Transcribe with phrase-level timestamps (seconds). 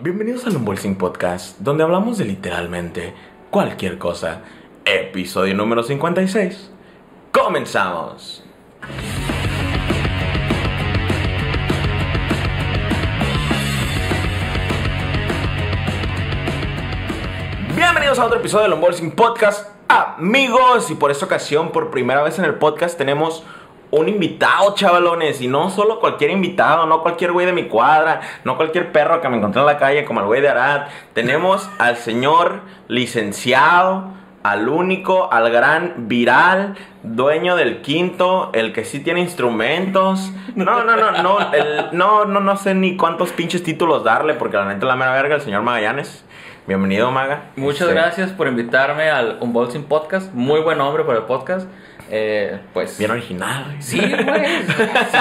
[0.00, 3.14] Bienvenidos al Unboxing Podcast, donde hablamos de literalmente
[3.50, 4.42] cualquier cosa.
[4.84, 6.70] Episodio número 56.
[7.32, 8.44] ¡Comenzamos!
[17.74, 20.92] Bienvenidos a otro episodio del Unboxing Podcast, amigos.
[20.92, 23.42] Y por esta ocasión, por primera vez en el podcast, tenemos
[23.90, 25.40] un invitado, chavalones.
[25.40, 29.28] Y no solo cualquier invitado, no cualquier güey de mi cuadra, no cualquier perro que
[29.28, 30.88] me encontré en la calle como el güey de Arad.
[31.14, 34.04] Tenemos al señor licenciado,
[34.42, 40.32] al único, al gran viral, dueño del quinto, el que sí tiene instrumentos.
[40.54, 44.56] No, no, no, no, el- no, no, no sé ni cuántos pinches títulos darle, porque
[44.56, 46.24] la neta la mera verga, el señor Magallanes.
[46.66, 47.44] Bienvenido, Maga.
[47.56, 50.32] Muchas Este, gracias por invitarme al Unboxing Podcast.
[50.34, 51.66] Muy buen nombre para el podcast.
[52.10, 52.98] Eh, pues.
[52.98, 53.82] Bien original, güey.
[53.82, 54.46] Sí, güey.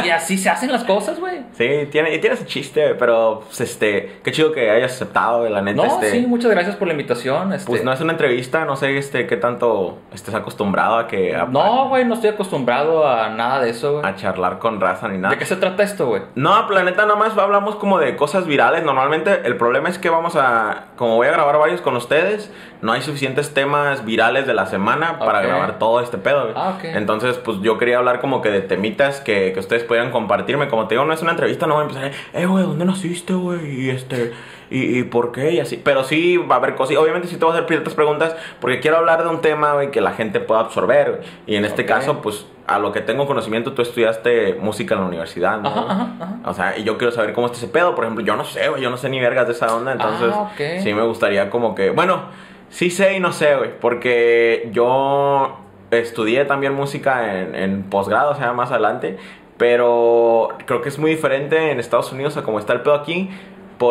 [0.04, 1.41] Sí, así se hacen las cosas, güey.
[1.54, 5.62] Sí, tiene, y tiene ese chiste, pero pues, este, qué chido que hayas aceptado, la
[5.62, 5.77] neta.
[5.86, 7.54] No, este, sí, muchas gracias por la invitación.
[7.54, 11.35] Este, Pues no es una entrevista, no sé este, qué tanto estés acostumbrado a que
[11.35, 14.05] a, No, güey, no estoy acostumbrado a nada de eso, güey.
[14.05, 15.34] a charlar con raza ni nada.
[15.34, 16.22] ¿De qué se trata esto, güey?
[16.35, 18.84] No, planeta, nada más hablamos como de cosas virales.
[18.84, 22.51] Normalmente el problema es que vamos a, como voy a grabar varios con ustedes,
[22.82, 26.44] no hay suficientes temas virales de la semana para grabar todo este pedo.
[26.44, 26.54] güey.
[26.55, 30.67] Ah, Entonces, pues yo quería hablar como que de temitas que, que ustedes pudieran compartirme.
[30.67, 33.33] Como te digo, no es una entrevista, no voy a empezar, eh, güey, ¿dónde naciste,
[33.33, 33.85] güey?
[33.85, 34.33] Y este,
[34.70, 35.79] y, y por qué, y así.
[35.83, 36.98] Pero sí va a haber cosas.
[36.98, 39.91] Obviamente sí te voy a hacer ciertas preguntas porque quiero hablar de un tema, güey,
[39.91, 41.21] que la gente pueda absorber.
[41.45, 45.07] Y en este caso, pues a lo que tengo conocimiento, tú estudiaste música en la
[45.07, 45.70] universidad, ¿no?
[45.70, 46.39] Ajá, ajá, ajá.
[46.49, 47.95] O sea, y yo quiero saber cómo está ese pedo.
[47.95, 48.81] Por ejemplo, yo no sé, güey.
[48.81, 49.93] Yo no sé ni vergas de esa onda.
[49.93, 50.51] Entonces, Ah,
[50.83, 51.91] sí me gustaría como que.
[51.91, 52.23] Bueno,
[52.70, 53.79] sí sé y no sé, güey.
[53.79, 55.59] Porque yo
[55.91, 59.18] estudié también música en, en posgrado, o sea, más adelante.
[59.57, 63.29] Pero creo que es muy diferente en Estados Unidos a como está el pedo aquí.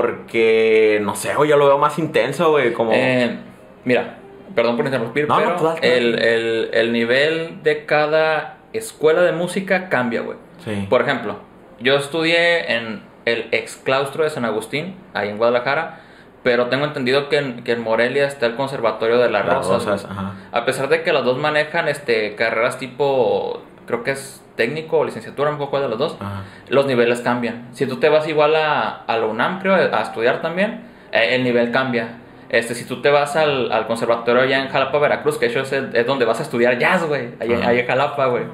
[0.06, 2.72] Porque, no sé, güey, yo lo veo más intenso, güey.
[2.72, 2.92] Como.
[2.94, 3.36] Eh,
[3.84, 4.18] mira,
[4.54, 5.96] perdón por interrumpir, No, no, pero dale.
[5.96, 10.38] el, el- el nivel de cada escuela de música cambia, güey.
[10.64, 10.86] sí.
[10.88, 11.36] Por ejemplo,
[11.80, 16.00] yo estudié en el ex claustro de San Agustín, ahí en Guadalajara,
[16.46, 19.84] pero tengo entendido que en, que en Morelia está el Conservatorio de las Las Rosas.
[19.84, 20.16] rosas, güey.
[20.16, 20.34] ajá.
[20.52, 25.04] A pesar de que los dos manejan este, carreras tipo, creo que es técnico o
[25.04, 26.44] licenciatura, un poco cuál de los dos, Ajá.
[26.68, 27.66] los niveles cambian.
[27.72, 31.42] Si tú te vas igual a, a la UNAM, creo, a estudiar también, eh, el
[31.42, 32.18] nivel cambia.
[32.48, 35.72] Este, si tú te vas al, al conservatorio allá en Jalapa, Veracruz, que eso es,
[35.72, 38.44] es donde vas a estudiar jazz, güey, allá, allá en Jalapa, güey.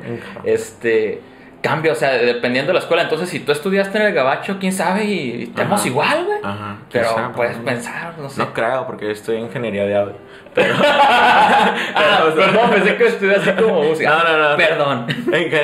[0.45, 1.21] Este,
[1.63, 3.03] cambia, o sea, dependiendo de la escuela.
[3.05, 6.39] Entonces, si tú estudiaste en el Gabacho, quién sabe, y, estamos igual, güey.
[6.43, 6.77] Ajá.
[6.91, 7.65] Pero puedes ¿no?
[7.65, 8.41] pensar, no sé.
[8.41, 10.17] No creo, porque yo estoy en ingeniería de audio.
[10.55, 10.75] Pero.
[10.85, 14.11] ah, perdón, pensé que estudiaste así como música.
[14.11, 14.57] No, no, no.
[14.57, 15.07] Perdón.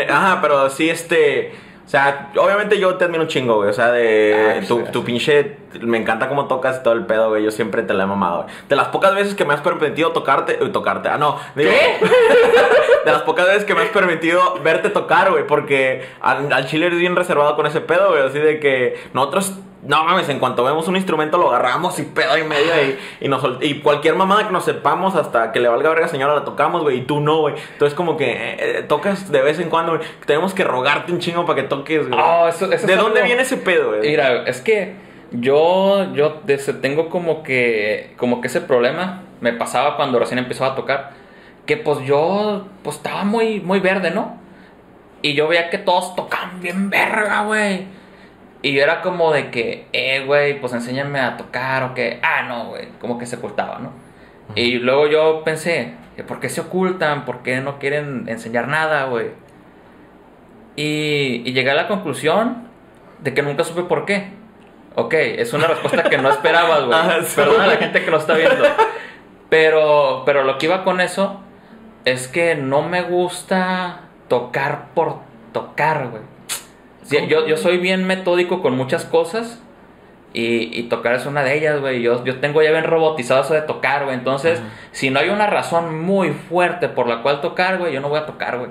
[0.09, 1.53] Ajá, pero sí, este.
[1.89, 3.71] O sea, obviamente yo te admiro un chingo, güey.
[3.71, 4.59] O sea, de.
[4.61, 5.57] Ah, tu, tu pinche.
[5.81, 7.43] Me encanta cómo tocas todo el pedo, güey.
[7.43, 8.55] Yo siempre te la he mamado, güey.
[8.69, 10.59] De las pocas veces que me has permitido tocarte.
[10.61, 11.09] uy, tocarte.
[11.09, 11.39] Ah, no.
[11.55, 11.71] Digo,
[13.07, 15.47] de las pocas veces que me has permitido verte tocar, güey.
[15.47, 18.23] Porque al, al chile eres bien reservado con ese pedo, güey.
[18.23, 19.55] Así de que nosotros.
[19.89, 23.29] No mames, en cuanto vemos un instrumento lo agarramos y pedo y medio y, y
[23.29, 26.83] nos y cualquier mamada que nos sepamos hasta que le valga verga señora la tocamos,
[26.83, 27.55] güey, y tú no, güey.
[27.73, 30.07] Entonces como que eh, eh, tocas de vez en cuando, güey.
[30.27, 32.21] Tenemos que rogarte un chingo para que toques, güey.
[32.23, 34.01] Oh, eso- eso ¿De es dónde algo- viene ese pedo, güey?
[34.03, 34.95] Mira, es que
[35.31, 40.73] yo, yo desde- tengo como que, como que ese problema me pasaba cuando recién empezaba
[40.73, 41.13] a tocar,
[41.65, 44.37] que pues yo, pues estaba muy, muy verde, ¿no?
[45.23, 47.87] Y yo veía que todos tocaban bien verga, güey.
[48.69, 52.43] Y yo era como de que, eh, güey, pues enséñame a tocar o que, ah,
[52.43, 53.93] no, güey, como que se ocultaba, ¿no?
[54.55, 55.95] Y luego yo pensé,
[56.27, 57.25] ¿por qué se ocultan?
[57.25, 59.29] ¿Por qué no quieren enseñar nada, güey?
[60.77, 62.69] Y, y llegué a la conclusión
[63.21, 64.29] de que nunca supe por qué.
[64.97, 66.99] Ok, es una respuesta que no esperabas, güey.
[66.99, 67.21] Ah.
[67.35, 68.65] Perdona a la gente que lo está viendo.
[69.49, 71.41] Pero, pero lo que iba con eso
[72.05, 75.21] es que no me gusta tocar por
[75.55, 76.23] tocar, güey.
[77.11, 79.63] Yo, yo soy bien metódico con muchas cosas
[80.35, 82.03] y, y tocar es una de ellas, güey.
[82.03, 84.17] Yo, yo tengo ya bien robotizado eso de tocar, güey.
[84.17, 84.69] Entonces, Ajá.
[84.93, 88.19] si no hay una razón muy fuerte por la cual tocar, güey, yo no voy
[88.19, 88.71] a tocar, güey.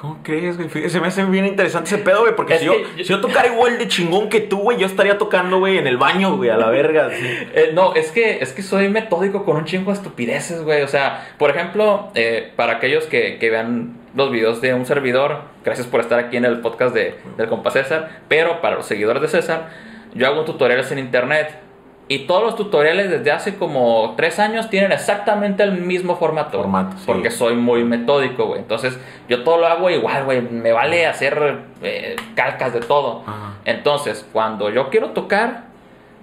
[0.00, 0.88] ¿Cómo crees, güey?
[0.88, 2.36] Se me hace bien interesante ese pedo, güey.
[2.36, 5.18] Porque Es si yo, si yo tocara igual de chingón que tú, güey, yo estaría
[5.18, 7.10] tocando, güey, en el baño, güey, a la verga.
[7.10, 7.26] sí.
[7.54, 10.82] Eh, no, es que, es que soy metódico con un chingo de estupideces, güey.
[10.82, 15.42] O sea, por ejemplo, eh, para aquellos que, que vean los videos de un servidor,
[15.64, 19.20] gracias por estar aquí en el podcast de, del compa César, pero para los seguidores
[19.20, 19.70] de César,
[20.14, 21.67] yo hago tutoriales en internet.
[22.08, 26.56] Y todos los tutoriales desde hace como tres años tienen exactamente el mismo formato.
[26.58, 27.04] Formato, sí.
[27.06, 28.60] Porque soy muy metódico, güey.
[28.60, 30.40] Entonces, yo todo lo hago igual, güey.
[30.40, 33.22] Me vale hacer eh, calcas de todo.
[33.26, 33.52] Ajá.
[33.66, 35.64] Entonces, cuando yo quiero tocar,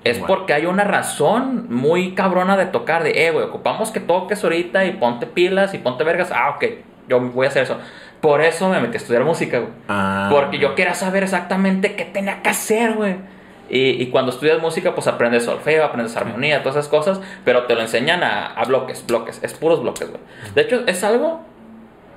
[0.03, 4.43] es porque hay una razón muy cabrona de tocar, de, eh, güey, ocupamos que toques
[4.43, 6.31] ahorita y ponte pilas y ponte vergas.
[6.31, 6.63] Ah, ok,
[7.07, 7.77] yo voy a hacer eso.
[8.21, 9.71] Por eso me metí a estudiar música, güey.
[9.87, 13.15] Ah, Porque yo quería saber exactamente qué tenía que hacer, güey.
[13.69, 17.75] Y, y cuando estudias música, pues aprendes solfeo, aprendes armonía, todas esas cosas, pero te
[17.75, 20.21] lo enseñan a, a bloques, bloques, es puros bloques, güey.
[20.53, 21.41] De hecho, es algo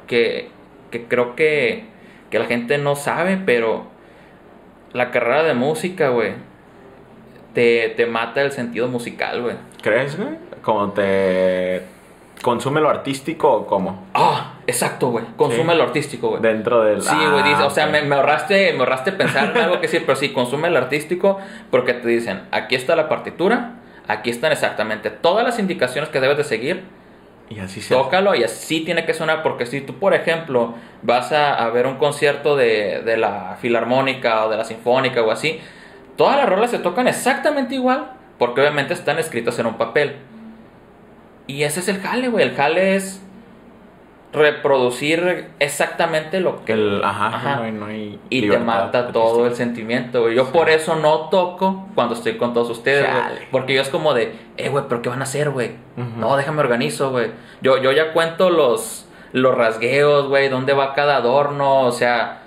[0.06, 0.50] que,
[0.90, 1.84] que creo que,
[2.30, 3.86] que la gente no sabe, pero
[4.92, 6.32] la carrera de música, güey,
[7.54, 9.56] te, te mata el sentido musical, güey.
[9.82, 10.36] ¿Crees, güey?
[10.62, 11.82] ¿Como te
[12.42, 14.06] consume lo artístico o cómo?
[14.14, 15.24] Ah, exacto, güey.
[15.36, 15.78] Consume Sí.
[15.78, 16.42] lo artístico, güey.
[16.42, 17.02] Dentro del...
[17.02, 19.98] Sí, güey, dice, o sea, me, me ahorraste, me ahorraste pensar en algo que sí,
[20.06, 21.38] pero sí, consume el artístico
[21.70, 23.74] porque te dicen, aquí está la partitura,
[24.06, 26.84] aquí están exactamente todas las indicaciones que debes de seguir,
[27.50, 28.04] Y así se hace.
[28.04, 31.86] tócalo y así tiene que sonar, porque si tú, por ejemplo, vas a, a ver
[31.86, 35.58] un concierto de, de la filarmónica o de la sinfónica o así,
[36.16, 40.16] todas las rolas se tocan exactamente igual, porque obviamente están escritas en un papel.
[41.46, 43.22] Y ese es el jale, güey, el jale es
[44.32, 47.56] reproducir exactamente lo que El, ajá, Ajá.
[47.56, 50.34] No, hay, no hay y te mata todo el sentimiento, güey.
[50.34, 50.50] Yo Sí.
[50.52, 53.48] por eso no toco cuando estoy con todos ustedes, güey.
[53.50, 55.72] Porque yo es como de, eh, güey, pero ¿qué van a hacer, güey?
[55.96, 57.30] No, déjame organizo, güey.
[57.62, 62.42] Yo, yo ya cuento los, los rasgueos, güey, dónde va cada adorno, o sea...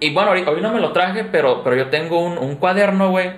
[0.00, 3.10] Y bueno, hoy, hoy no me lo traje, pero, pero yo tengo un, un cuaderno,
[3.10, 3.30] güey,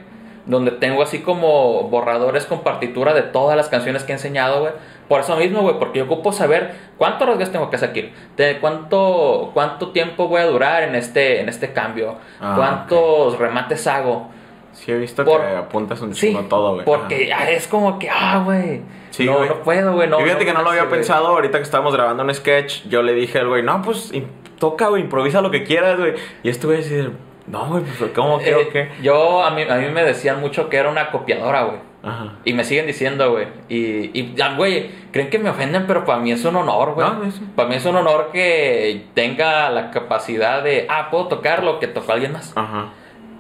[0.49, 4.73] donde tengo así como borradores con partitura de todas las canciones que he enseñado, güey.
[5.09, 8.59] Por eso mismo, güey, porque yo ocupo saber cuántos rasgueos tengo que hacer aquí, de
[8.59, 14.29] cuánto, cuánto tiempo voy a durar en este, en este cambio, Ah, cuántos remates hago.
[14.73, 16.85] Sí, he visto Por- que apuntas un Sí, chingo todo, güey.
[16.85, 20.19] porque es como que, ah, güey, Sí, no, no puedo, güey, no.
[20.21, 22.87] fíjate que no lo había pensado ahorita que estábamos grabando un sketch.
[22.89, 24.13] Yo le dije al güey, no, pues
[24.59, 26.15] toca, güey, improvisa lo que quieras, güey.
[26.43, 27.13] Y este güey decir,
[27.51, 28.91] no, güey, pues ¿cómo que Eh, qué?
[29.03, 31.79] Yo, a mí, a mí me decían mucho que era una copiadora, güey.
[32.03, 32.35] Ajá.
[32.45, 33.49] Y me siguen diciendo, güey.
[33.69, 37.07] Y, y güey, creen que me ofenden, pero para mí es un honor, güey.
[37.09, 37.21] No.
[37.57, 41.89] Para mí es un honor que tenga la capacidad de, ah, puedo tocar lo que
[41.89, 42.53] tocó alguien más.
[42.57, 42.91] Ajá.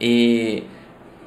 [0.00, 0.64] Y,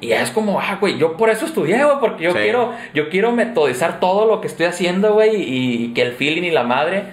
[0.00, 2.38] y es como, ah, güey, yo por eso estudié, güey, porque yo Sí.
[2.38, 6.42] quiero yo quiero metodizar todo lo que estoy haciendo, güey, y, y que el feeling
[6.42, 7.04] y la madre,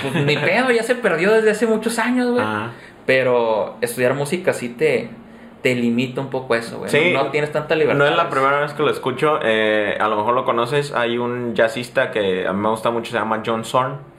[0.00, 2.42] pues mi pedo ya se perdió desde hace muchos años, güey.
[2.44, 2.72] Ajá.
[3.06, 5.10] Pero estudiar música sí te,
[5.62, 6.90] te limita un poco eso, güey.
[6.90, 7.12] Sí.
[7.12, 7.98] no, no tienes tanta libertad.
[7.98, 9.38] No es la primera vez que lo escucho.
[9.42, 10.92] eh, a lo mejor lo conoces.
[10.92, 14.16] Hay un jazzista que a mí me gusta mucho, se llama John Zorn.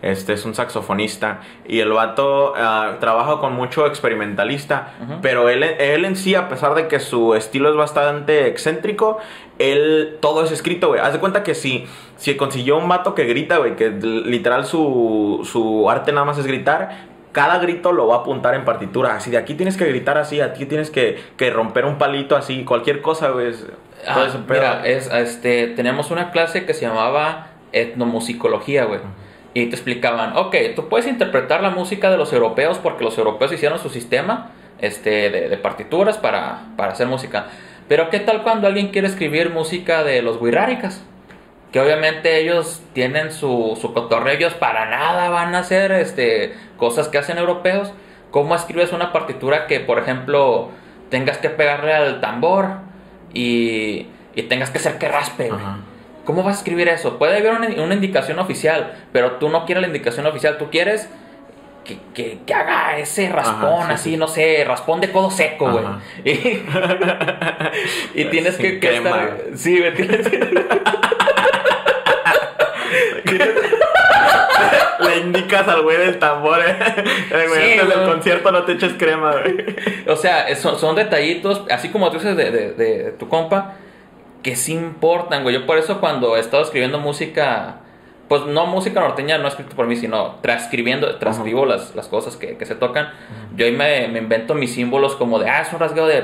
[0.00, 1.40] Este es un saxofonista.
[1.66, 4.92] Y el vato ah, trabaja con mucho experimentalista.
[5.22, 9.18] Pero él, él en sí, a pesar de que su estilo es bastante excéntrico,
[9.58, 11.00] él todo es escrito, güey.
[11.00, 11.86] Haz de cuenta que si,
[12.16, 16.46] si consiguió un vato que grita, güey, que literal su, su arte nada más es
[16.46, 17.07] gritar.
[17.32, 19.14] Cada grito lo va a apuntar en partitura.
[19.16, 22.64] Así de aquí tienes que gritar así, aquí tienes que, que romper un palito así,
[22.64, 23.48] cualquier cosa, güey.
[23.48, 23.66] es-
[24.06, 24.14] Ah,
[24.60, 29.00] mira, es, este, teníamos una clase que se llamaba etnomusicología, güey.
[29.54, 33.52] Y te explicaban, ok, tú puedes interpretar la música de los europeos porque los europeos
[33.52, 37.46] hicieron su sistema este, de, de partituras para, para hacer música.
[37.88, 41.02] Pero ¿qué tal cuando alguien quiere escribir música de los guiráricas?
[41.72, 47.08] Que obviamente ellos tienen su, su cotorreo, ellos para nada van a hacer este, cosas
[47.08, 47.92] que hacen europeos.
[48.30, 50.70] ¿Cómo escribes una partitura que, por ejemplo,
[51.10, 52.68] tengas que pegarle al tambor
[53.34, 55.50] y, y tengas que hacer que raspe?
[55.50, 55.78] Ajá.
[56.24, 57.18] ¿Cómo vas a escribir eso?
[57.18, 61.08] Puede haber una, una indicación oficial, pero tú no quieres la indicación oficial, tú quieres
[61.84, 64.16] que, que- que haga ese raspón, Ajá, sí, así, sí.
[64.18, 65.84] no sé, raspón de codo seco, güey.
[68.14, 69.36] Y, y tienes que, Sin que estar...
[69.54, 70.28] Sí, tienes
[75.00, 76.76] Le indicas al güey del tambor, eh.
[77.30, 78.10] El güey, Sí, antes del güey.
[78.12, 79.64] concierto no te eches crema, güey.
[80.08, 83.74] O sea, son, son detallitos, así como tú dices de, de- de tu compa,
[84.42, 85.54] que sí importan, güey.
[85.54, 87.76] Yo por eso cuando he estado escribiendo música,
[88.28, 92.56] pues no música norteña, no escrito por mí, sino transcribiendo, transcribo las, las cosas que,
[92.56, 93.10] que se tocan.
[93.54, 96.22] Yo ahí me, me invento mis símbolos como de, ah, es un rasgueo de...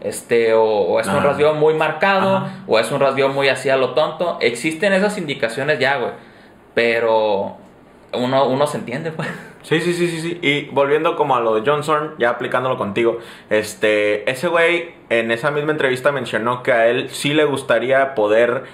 [0.00, 2.52] Este, o, o es un rasgueo muy marcado, Ajá.
[2.66, 4.38] o es un rasgueo muy así a lo tonto.
[4.40, 6.12] Existen esas indicaciones ya, güey.
[6.74, 7.56] Pero
[8.12, 9.28] uno, uno se entiende, pues.
[9.62, 10.38] Sí, sí, sí, sí, sí.
[10.40, 13.18] Y volviendo como a lo de Johnson, ya aplicándolo contigo,
[13.50, 18.64] este, ese güey en esa misma entrevista mencionó que a él sí le gustaría poder,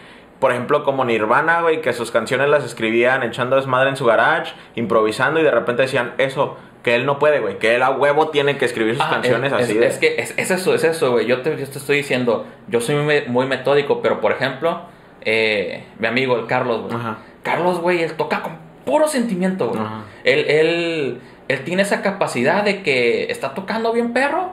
[0.41, 4.53] por ejemplo, como Nirvana, güey, que sus canciones las escribían echando desmadre en su garage,
[4.75, 8.29] improvisando y de repente decían eso, que él no puede, güey, que él a huevo
[8.29, 9.87] tiene que escribir sus Ah, canciones es, así es- de...
[9.87, 11.27] es que es, es eso, es eso, güey.
[11.27, 14.83] Yo te, yo te estoy diciendo, yo soy muy, muy metódico, pero por ejemplo,
[15.23, 16.97] eh, mi amigo, el Carlos, güey.
[17.43, 19.81] Carlos, güey, él toca con puro sentimiento, güey.
[20.25, 24.53] Él, él, él tiene esa capacidad de que está tocando bien perro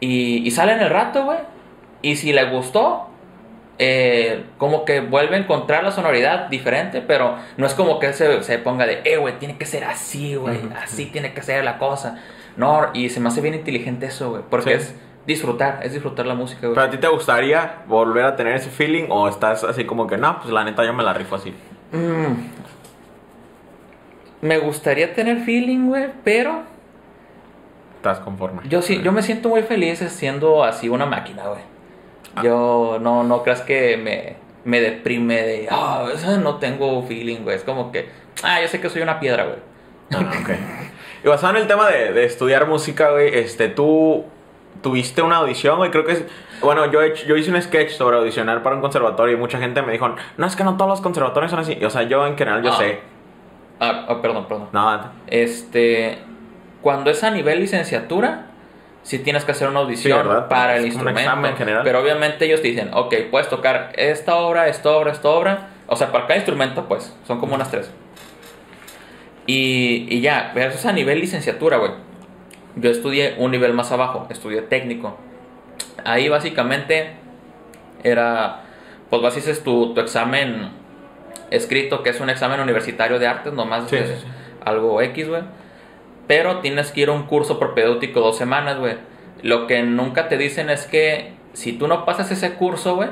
[0.00, 1.38] y, y sale en el rato, güey.
[2.00, 3.07] Y si le gustó,
[3.78, 8.14] eh, como que vuelve a encontrar la sonoridad diferente, pero no es como que él
[8.14, 11.64] se, se ponga de, eh, güey, tiene que ser así, güey, así tiene que ser
[11.64, 12.18] la cosa.
[12.56, 14.86] No, y se me hace bien inteligente eso, güey, porque Sí.
[14.86, 14.94] es
[15.26, 16.74] disfrutar, es disfrutar la música, güey.
[16.74, 20.16] ¿Pero a ti te gustaría volver a tener ese feeling o estás así como que
[20.16, 21.54] no, pues la neta yo me la rifo así?
[21.92, 22.34] Mm.
[24.40, 26.62] Me gustaría tener feeling, güey, pero
[27.96, 28.62] Estás conforme.
[28.68, 31.60] yo sí, yo me siento muy feliz siendo así una máquina, güey.
[32.36, 32.42] Ah.
[32.44, 36.06] Yo no, no creas que me, me deprime de, ah,
[36.40, 37.56] no tengo feeling, güey.
[37.56, 38.08] Es como que,
[38.42, 39.56] ah, yo sé que soy una piedra, güey.
[40.12, 40.50] Ah, ok.
[41.24, 44.24] Y basado en el tema de, de estudiar música, güey, este, tú
[44.82, 46.24] tuviste una audición, güey, creo que es...
[46.60, 49.58] Bueno, yo, he hecho- yo hice un sketch sobre audicionar para un conservatorio y mucha
[49.58, 51.84] gente me dijo, no, es que no todos los conservatorios son así.
[51.84, 52.76] O sea, yo en general, yo Ah.
[52.78, 53.00] sé.
[53.80, 54.68] Ah, ah, perdón, perdón.
[54.72, 56.18] No, Este,
[56.82, 58.46] cuando es a nivel licenciatura,
[59.08, 61.30] sí tienes que hacer una audición para el Es instrumento.
[61.82, 65.68] Pero obviamente ellos te dicen, ok, puedes tocar esta obra, esta obra, esta obra.
[65.86, 67.90] O sea, para cada instrumento, pues, son como unas tres.
[69.46, 71.92] Y, y ya, pero eso es a nivel licenciatura, güey.
[72.76, 75.16] Yo estudié un nivel más abajo, estudié técnico.
[76.04, 77.12] Ahí básicamente
[78.04, 78.60] era,
[79.08, 80.68] pues vas y haces tu, tu examen
[81.50, 84.26] escrito, que es un examen universitario de artes, nomás Sí, sí.
[84.66, 85.42] algo X, güey.
[86.28, 88.96] Pero tienes que ir a un curso propedéutico dos semanas, güey.
[89.42, 93.08] Lo que nunca te dicen es que si tú no pasas ese curso, güey,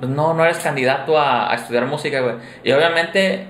[0.00, 2.34] pues no, no eres candidato a, estudiar música, güey.
[2.64, 3.46] Y obviamente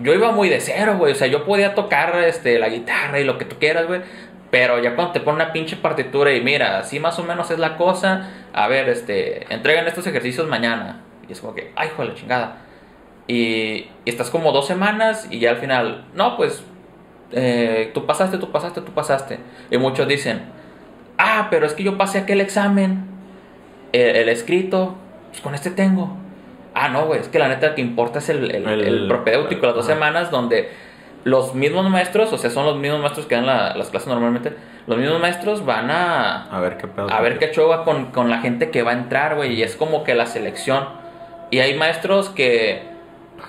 [0.00, 1.12] yo iba muy de cero, güey.
[1.12, 4.02] O sea, yo podía tocar este, la guitarra y lo que tú quieras, güey.
[4.50, 7.58] Pero ya cuando te ponen una pinche partitura y mira, así más o menos es
[7.60, 8.30] la cosa.
[8.52, 11.02] A ver, este, entregan estos ejercicios mañana.
[11.28, 12.56] Y es como que, ay, hijo de la chingada.
[13.28, 16.64] Y, y estás como dos semanas y ya al final, no, pues,
[17.32, 19.38] eh, tú pasaste, tú pasaste, tú pasaste.
[19.70, 20.42] Y muchos dicen,
[21.18, 23.04] ah, pero es que yo pasé aquel examen,
[23.92, 24.94] el, el escrito,
[25.30, 26.16] pues con este tengo.
[26.74, 29.66] Ah, no, güey, es que la neta lo que importa es el, el, El- propedéutico,
[29.66, 30.70] las dos semanas donde
[31.22, 34.52] los mismos maestros, o sea, son los mismos maestros que dan la- las clases normalmente,
[34.86, 37.10] los mismos maestros van a, A ver qué pedo.
[37.10, 39.54] a ver qué show va con, con la gente que va a entrar, güey.
[39.54, 40.84] Y es como que la selección.
[41.50, 42.82] Y hay maestros que,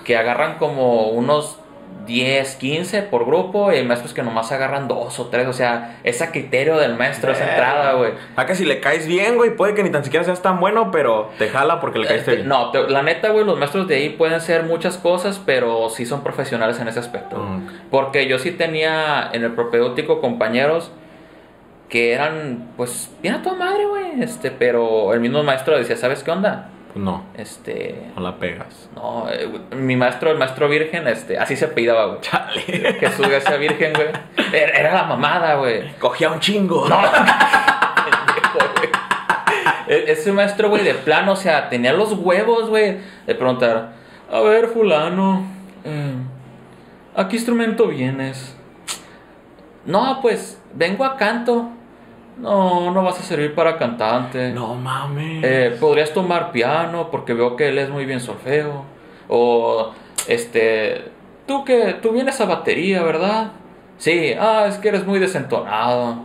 [0.04, 1.58] que agarran como unos
[2.06, 3.72] 10, 15 por grupo.
[3.72, 5.46] Y hay maestros que nomás agarran dos o tres.
[5.48, 8.12] O sea, es a criterio del maestro esa entrada, güey.
[8.46, 11.30] Que si le caes bien, güey, puede que ni tan siquiera seas tan bueno, pero
[11.38, 12.48] te jala porque le caíste Este, bien.
[12.48, 16.06] no, te- la neta, güey, los maestros de ahí pueden ser muchas cosas, pero sí
[16.06, 17.36] son profesionales en ese aspecto.
[17.38, 17.68] Mm.
[17.90, 20.92] Porque yo sí tenía en el propedéutico compañeros
[21.88, 24.22] que eran, pues, bien a toda madre, güey.
[24.22, 26.70] Este, pero el mismo maestro decía, ¿sabes qué onda?
[26.96, 28.88] No, Este, no la pegas.
[28.94, 32.20] no, eh, mi maestro, el maestro virgen, este, así se apellidaba, güey.
[32.22, 32.60] Chale.
[32.98, 34.08] Jesús García Virgen, güey.
[34.52, 35.92] Era, era la mamada, güey.
[35.98, 36.88] Cogía un chingo.
[36.88, 36.98] No.
[39.88, 43.92] E- Ese maestro, güey, de plano, o sea, tenía los huevos, güey, de preguntar,
[44.32, 45.44] a ver, fulano,
[45.84, 46.12] eh,
[47.14, 48.56] ¿a qué instrumento vienes?
[49.84, 51.70] No, pues, vengo a canto.
[52.38, 54.50] No, no vas a servir para cantante.
[54.52, 55.42] No mames.
[55.42, 58.84] Eh, podrías tomar piano porque veo que él es muy bien solfeo.
[59.28, 59.92] O,
[60.28, 61.06] este,
[61.46, 63.52] tú que, tú vienes a batería, ¿verdad?
[63.98, 66.18] Sí, ah, es que eres muy desentonado.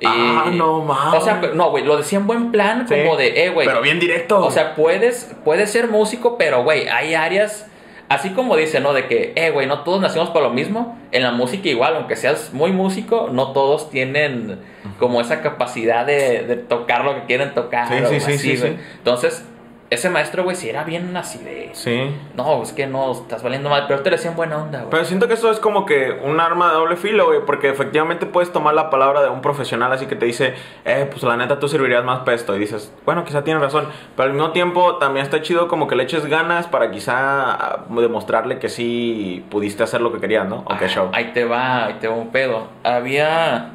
[0.00, 1.20] Y- Ah, no mames.
[1.20, 3.66] O sea, pero- no, güey, lo decía en buen plan, Sí, como de, eh, güey.
[3.66, 4.44] Pero bien directo.
[4.44, 7.66] O sea, puedes, puedes ser músico, pero, güey, hay áreas,
[8.08, 8.92] así como dice, ¿no?
[8.92, 10.98] De que, eh, güey, no todos nacimos para lo mismo.
[11.12, 14.58] En la música igual, aunque seas muy músico, no todos tienen
[14.98, 17.88] como esa capacidad de, de tocar lo que quieren tocar.
[17.88, 18.76] Sí, o sí, sí, así.
[18.98, 19.44] Entonces,
[19.90, 21.70] ese maestro, güey, si era bien así de...
[21.72, 22.14] Sí.
[22.34, 24.90] No, es que no, estás valiendo mal, pero te lo decía en buena onda, güey.
[24.90, 28.26] Pero siento que eso es como que un arma de doble filo, güey, porque efectivamente
[28.26, 30.54] puedes tomar la palabra de un profesional así que te dice,
[30.84, 32.54] eh, pues la neta tú servirías más para esto.
[32.54, 33.86] Y dices, bueno, quizá tiene razón.
[34.14, 37.84] Pero al mismo tiempo también está chido como que le eches ganas para quizá ah,
[37.88, 40.64] demostrarle que sí pudiste hacer lo que querías, ¿no?
[40.66, 41.10] O qué Ah, show.
[41.14, 42.68] Ahí te va, ahí te va un pedo.
[42.84, 43.70] Había.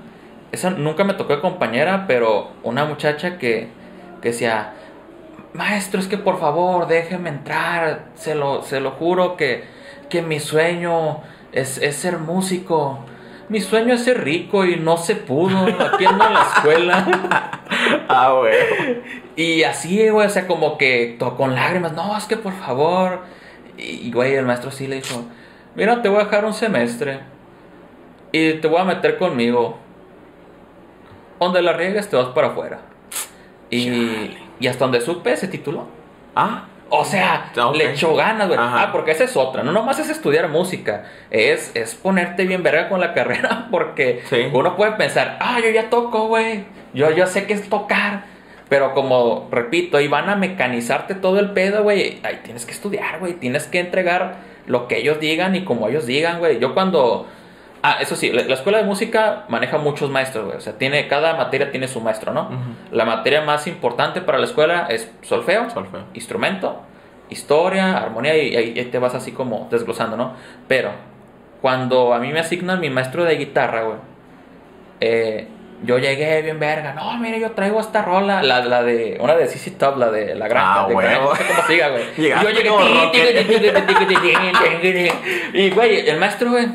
[0.52, 3.70] Esa nunca me tocó de compañera, pero una muchacha que,
[4.22, 4.74] que decía:
[5.54, 8.06] Maestro, es que por favor, déjeme entrar.
[8.16, 9.64] Se lo, se lo juro que,
[10.10, 13.00] que mi sueño es, es ser músico.
[13.50, 15.66] Mi sueño es ser rico y no se pudo.
[15.66, 17.62] Aquí ando en la escuela.
[18.08, 19.02] ah, güey.
[19.36, 23.22] Y así, güey, o sea, como que con lágrimas, no, es que por favor.
[23.78, 25.26] Y, güey, el maestro sí le dijo,
[25.76, 27.20] mira, te voy a dejar un semestre
[28.32, 29.78] y te voy a meter conmigo.
[31.40, 32.80] Donde la riegues te vas para afuera.
[33.70, 35.88] Y, y hasta donde supe se tituló.
[36.36, 38.60] Ah, O sea, Ah, le echó ganas, güey.
[38.62, 39.64] Ah, porque esa es otra.
[39.64, 41.06] No nomás es estudiar música.
[41.32, 43.68] Es, es ponerte bien verga con la carrera.
[43.72, 44.48] Porque Sí.
[44.54, 46.66] uno puede pensar, ah, yo ya toco, güey.
[46.94, 48.26] Yo, yo sé que es tocar.
[48.70, 52.20] Pero como, repito, ahí van a mecanizarte todo el pedo, güey.
[52.24, 53.34] Ahí tienes que estudiar, güey.
[53.34, 54.36] Tienes que entregar
[54.68, 56.60] lo que ellos digan y como ellos digan, güey.
[56.60, 57.28] Yo cuando...
[57.86, 60.58] Ah, eso sí, la, la escuela de música maneja muchos maestros, güey.
[60.58, 62.50] O sea, tiene, cada materia tiene su maestro, ¿no?
[62.92, 66.06] La materia más importante para la escuela es solfeo, Solfeo.
[66.14, 66.82] instrumento,
[67.30, 70.34] historia, armonía y ahí te vas así como desglosando, ¿no?
[70.70, 70.92] Pero
[71.62, 73.98] cuando a mí me asignan mi maestro de guitarra, güey,
[75.02, 75.48] eh,
[75.84, 76.94] yo llegué bien verga.
[76.94, 80.36] No, mire, yo traigo esta rola, la, la de una de CC Top, la de
[80.36, 80.84] la granja.
[80.84, 81.30] Ah, de huevo.
[81.32, 82.04] no sé cómo siga, güey.
[82.18, 82.86] Llegaste yo llegué como
[85.54, 86.68] y güey, el maestro, güey,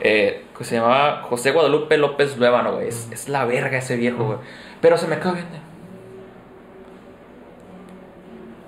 [0.00, 2.88] eh, que se llamaba José Guadalupe López Luébano, güey.
[2.88, 4.38] Es, es la verga ese viejo, güey.
[4.80, 5.56] Pero se me quedó viendo.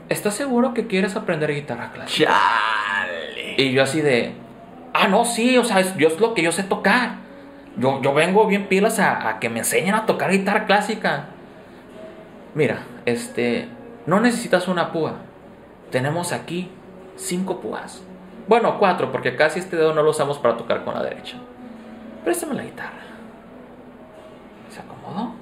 [0.09, 2.30] ¿Estás seguro que quieres aprender guitarra clásica?
[2.30, 3.54] Chale.
[3.56, 4.32] Y yo así de,
[4.92, 7.16] ah, no, sí, o sea, es, yo es lo que yo sé tocar.
[7.76, 11.26] Yo, yo vengo bien pilas a, a que me enseñen a tocar guitarra clásica.
[12.54, 13.68] Mira, este,
[14.06, 15.16] no necesitas una púa.
[15.90, 16.70] Tenemos aquí
[17.16, 18.02] cinco púas.
[18.49, 21.37] Bueno, cuatro, porque casi este dedo no lo usamos para tocar con la derecha.
[22.25, 22.91] Préstame la guitarra.
[24.71, 25.35] Se acomodó.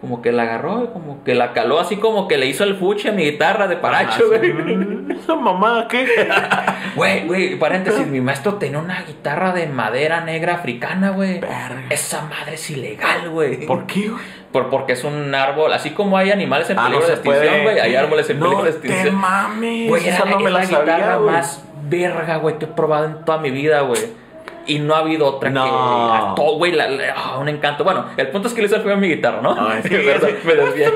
[0.00, 3.08] Como que la agarró, como que la caló, así como que le hizo el fuche
[3.08, 4.50] a mi guitarra de paracho, Ah, sí.
[4.52, 5.16] güey.
[5.18, 6.06] Esa mamá, ¿qué?
[6.96, 11.40] Güey, güey, paréntesis, mi maestro tenía una guitarra de madera negra africana, güey.
[11.40, 11.84] Verga.
[11.90, 13.66] Esa madre es ilegal, güey.
[13.66, 14.22] ¿Por qué, güey?
[14.52, 17.62] Por, porque es un árbol, así como hay animales en Ah, peligro no de extinción,
[17.64, 19.14] güey, hay árboles en no peligro de te extinción.
[19.16, 19.88] mames.
[19.88, 21.34] Güey, era, esa no me la la sabía, guitarra güey.
[21.36, 24.00] más verga, güey, que he probado en toda mi vida, güey.
[24.68, 25.64] Y no ha habido otra No.
[25.64, 25.70] que.
[25.70, 27.84] A todo, güey, la- la- ah, un encanto.
[27.84, 29.54] Bueno, el punto es que le hice el feo a mi guitarra, ¿no?
[29.58, 29.90] Ay, sí,
[30.44, 30.92] me desvié.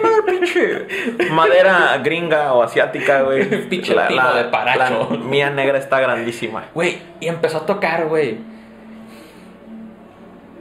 [1.30, 3.48] Madera gringa o asiática, güey.
[3.68, 5.08] Pinche pino de paracho.
[5.12, 6.64] La mía negra está grandísima.
[6.74, 8.38] Güey, y empezó a tocar, güey.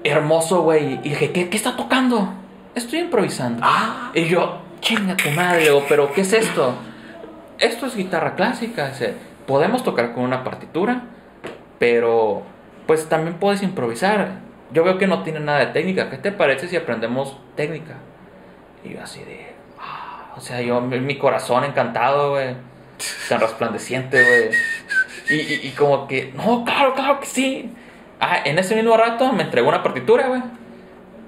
[0.04, 0.94] Hermoso, güey.
[0.94, 2.30] Y dije, ¿qué, ¿qué está tocando?
[2.76, 3.62] Estoy improvisando.
[3.66, 4.12] Ah.
[4.14, 6.74] Y yo, chinga tu madre, digo, pero ¿qué es esto?
[7.58, 8.92] Esto es guitarra clásica.
[9.46, 11.02] podemos tocar con una partitura,
[11.80, 12.44] pero
[12.90, 14.40] pues también puedes improvisar.
[14.72, 16.10] Yo veo que no tiene nada de técnica.
[16.10, 17.98] ¿Qué te parece si aprendemos técnica?
[18.84, 22.56] Y yo así de, ah, o sea, yo, mi, corazón encantado, güey.
[23.30, 24.50] Tan resplandeciente, güey.
[25.30, 27.72] Y, y, y como que, no, claro, claro que sí.
[28.20, 30.42] Ah, en ese mismo rato me entregó una partitura, güey.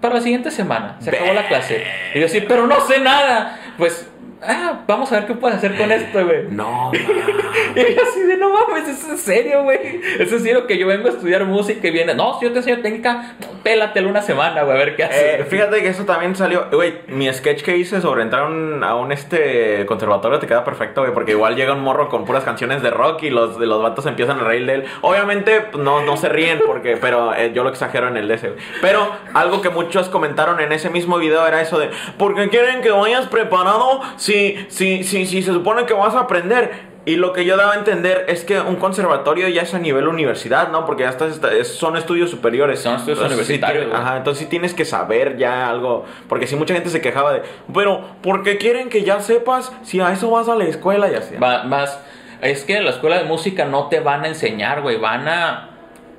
[0.02, 0.97] Para la siguiente semana.
[1.00, 1.86] Se acabó la clase.
[2.15, 3.60] Y yo sí, pero no sé nada.
[3.78, 4.10] Pues,
[4.41, 6.47] ah, vamos a ver qué puedes hacer con esto, güey.
[6.49, 6.91] No,
[7.75, 10.01] Y yo así de, no mames, ¿es en serio, güey?
[10.19, 12.13] ¿Es en serio que yo vengo a estudiar música y viene?
[12.13, 15.39] No, si yo te enseño técnica, pélatelo una semana, güey, a ver qué haces.
[15.39, 16.67] Eh, fíjate que eso también salió.
[16.71, 20.63] Güey, mi sketch que hice sobre entrar a un, a un, este conservatorio te queda
[20.63, 21.13] perfecto, güey.
[21.13, 24.06] Porque igual llega un morro con puras canciones de rock y los, de los vatos
[24.06, 24.86] empiezan a reír de él.
[25.01, 28.36] Obviamente, pues, no, no se ríen, porque, pero eh, yo lo exagero en el de
[28.36, 28.62] ese, güey.
[28.82, 32.82] Pero algo que muchos comentaron en ese mismo video era eso de: ¿Por qué quieren
[32.82, 34.30] que vayas preparado si,
[34.69, 36.91] si, si, si se supone que vas a aprender?
[37.03, 40.07] Y lo que yo daba a entender es que un conservatorio ya es a nivel
[40.07, 40.85] universidad, ¿no?
[40.85, 42.79] Porque ya estás, son estudios superiores.
[42.79, 43.91] Son estudios Entonces, sí universitarios.
[43.99, 46.05] Ajá, entonces sí tienes que saber ya algo.
[46.29, 47.41] Porque si mucha gente se quejaba de,
[47.73, 51.15] pero, ¿por qué quieren que ya sepas si a eso vas a la escuela y
[51.15, 51.35] así?
[51.37, 51.99] Va- Más,
[52.43, 54.97] es que en la escuela de música no te van a enseñar, güey.
[54.97, 55.69] Van a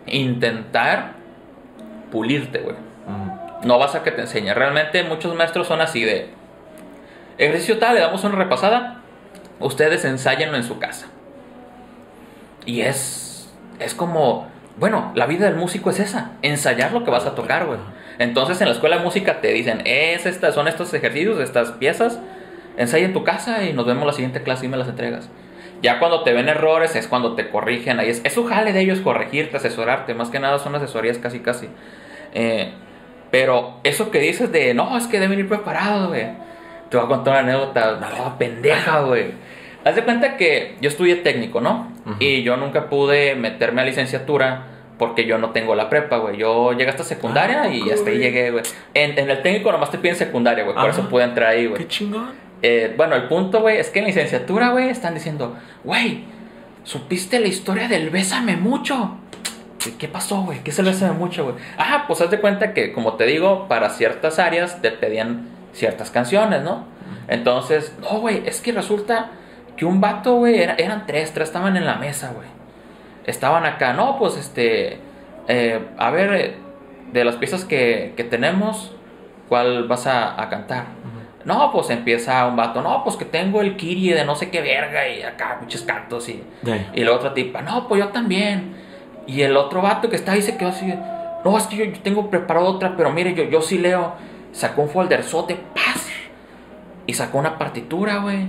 [0.06, 1.12] intentar
[2.10, 2.76] pulirte, güey.
[3.64, 4.52] No vas a que te enseñe.
[4.52, 6.30] Realmente muchos maestros son así de...
[7.42, 9.00] Ejercicio tal, le damos una repasada.
[9.58, 11.08] Ustedes ensáyenlo en su casa.
[12.64, 13.50] Y es...
[13.80, 14.46] Es como...
[14.76, 16.32] Bueno, la vida del músico es esa.
[16.42, 17.80] Ensayar lo que vas a tocar, güey.
[18.18, 19.82] Entonces en la escuela de música te dicen...
[19.84, 22.20] Es esta, son estos ejercicios, estas piezas.
[22.76, 25.28] Ensaya en tu casa y nos vemos la siguiente clase y me las entregas.
[25.82, 27.98] Ya cuando te ven errores es cuando te corrigen.
[27.98, 30.14] Ahí es, es su jale de ellos corregirte, asesorarte.
[30.14, 31.68] Más que nada son asesorías casi casi.
[32.34, 32.72] Eh,
[33.32, 36.51] pero eso que dices de, no, es que deben ir preparados, güey.
[36.92, 39.32] Te voy a contar una anécdota, no, pendeja, güey.
[39.84, 41.90] Haz de cuenta que yo estudié técnico, ¿no?
[42.20, 44.66] Y yo nunca pude meterme a licenciatura
[44.98, 46.36] porque yo no tengo la prepa, güey.
[46.36, 48.62] Yo llegué hasta secundaria Ah, y hasta ahí llegué, güey.
[48.94, 50.76] En, en el técnico nomás te piden secundaria, güey.
[50.76, 51.80] Por eso pude entrar ahí, güey.
[51.82, 52.30] Qué chingón.
[52.60, 56.22] Eh, bueno, el punto, güey, es que en licenciatura, güey, están diciendo, güey,
[56.84, 59.16] ¿supiste la historia del Bésame Mucho?
[59.82, 60.60] ¿Qué- ¿Qué pasó, güey?
[60.62, 61.56] ¿Qué es el Bésame Mucho, güey?
[61.78, 66.10] Ah, pues haz de cuenta que, como te digo, para ciertas áreas te pedían ciertas
[66.10, 66.84] canciones, ¿no?
[67.28, 69.30] Entonces, no, güey, es que resulta
[69.76, 72.48] que un vato, güey, era- eran tres, tres estaban en la mesa, güey.
[73.26, 74.98] Estaban acá, no, pues este,
[75.48, 76.54] eh, a ver, eh,
[77.12, 78.94] de las piezas que, que tenemos,
[79.48, 80.84] ¿cuál vas a, a cantar?
[81.44, 84.60] No, pues empieza un vato, no, pues que tengo el Kiri de no sé qué
[84.60, 86.42] verga y acá muchos cantos y,
[86.94, 88.76] y la otra tipa, no, pues yo también.
[89.26, 90.92] Y el otro vato que está ahí se quedó así,
[91.44, 94.12] no, es que yo, yo tengo preparado otra, pero mire, yo, yo sí leo,
[94.52, 96.08] sacó un folderzote, paz.
[97.06, 98.46] y sacó una partitura, güey.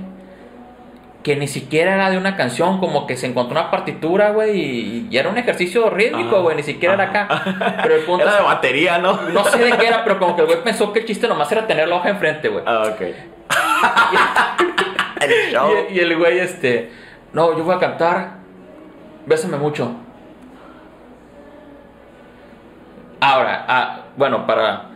[1.23, 5.07] Que ni siquiera era de una canción, como que se encontró una partitura, güey, y,
[5.09, 7.77] y era un ejercicio rítmico, Ah, güey, ni siquiera era acá.
[7.81, 9.21] Pero el punto Era de batería, ¿no?
[9.29, 11.49] no sé de qué era, pero como que el güey pensó que el chiste nomás
[11.51, 12.63] era tener la hoja enfrente, güey.
[12.67, 13.01] Ah, ok.
[15.21, 15.69] El show.
[15.89, 16.91] Y, y el güey, este,
[17.31, 18.31] no, yo voy a cantar,
[19.25, 19.93] bésame mucho.
[23.21, 24.89] Ahora, ah, bueno, para...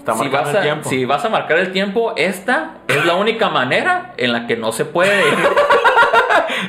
[0.00, 0.88] Está si vas, a, tiempo.
[0.88, 4.72] si vas a marcar el tiempo, esta es la única manera en la que no
[4.72, 5.22] se puede.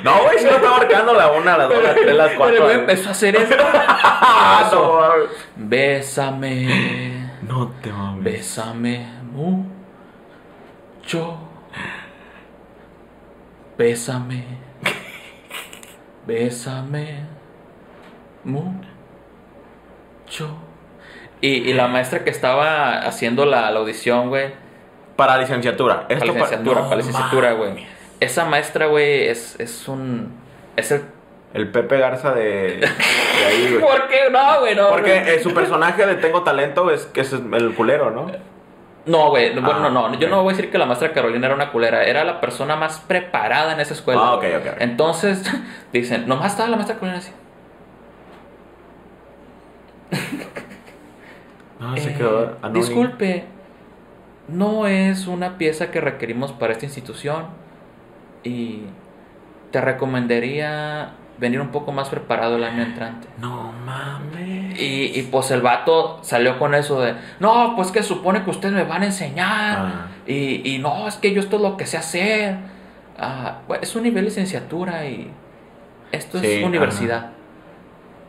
[0.04, 2.64] No, güey, si no está marcando la una, las dos, las tres, las Pero cuatro.
[2.64, 3.56] güey empezó a hacer esto.
[4.24, 5.00] Ah, no.
[5.58, 8.24] Bésame, No te mames.
[8.24, 11.38] bésame mucho.
[13.78, 14.46] Bésame.
[16.26, 17.26] Bésame
[18.44, 18.86] mucho.
[21.42, 24.54] Y, y la maestra que estaba haciendo la, la audición, güey,
[25.16, 26.04] Para licenciatura.
[26.08, 27.86] para Esto licenciatura, no para licenciatura, güey.
[28.20, 30.34] Esa maestra, güey, es, es un...
[30.76, 31.04] Es el...
[31.54, 33.82] El Pepe Garza de, de ahí, güey.
[33.82, 34.74] ¿Por qué no, güey?
[34.76, 38.32] No, Porque eh, su personaje de Tengo Talento es que es el culero, ¿no?
[39.06, 41.48] No, güey, bueno, Ah, no, no, yo no voy a decir que la maestra Carolina
[41.48, 44.22] era una culera, era la persona más preparada en esa escuela.
[44.24, 44.68] Ah, ok, ok.
[44.80, 45.44] Entonces,
[45.92, 47.32] dicen, nomás estaba la maestra Carolina así.
[51.98, 52.74] Se "Eh, quedó anónimo.
[52.86, 53.46] disculpe,
[54.48, 57.46] no es una pieza que requerimos para esta institución
[58.44, 58.82] y
[59.72, 63.28] te recomendaría venir un poco más preparado el año entrante.
[63.40, 64.80] No mames.
[64.80, 68.74] Y, y, pues el vato salió con eso de, no, pues que supone que ustedes
[68.76, 69.78] me van a enseñar.
[69.80, 70.08] Ah.
[70.28, 72.58] Y, y no, es que yo esto es lo que sé hacer.
[73.18, 75.30] Ah, es un nivel licenciatura y
[76.12, 77.32] esto Sí, es universidad.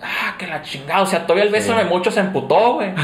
[0.03, 1.03] Ah, que la chingada.
[1.03, 1.89] O sea, todavía el bésame Sí.
[1.89, 2.93] mucho se emputó, güey.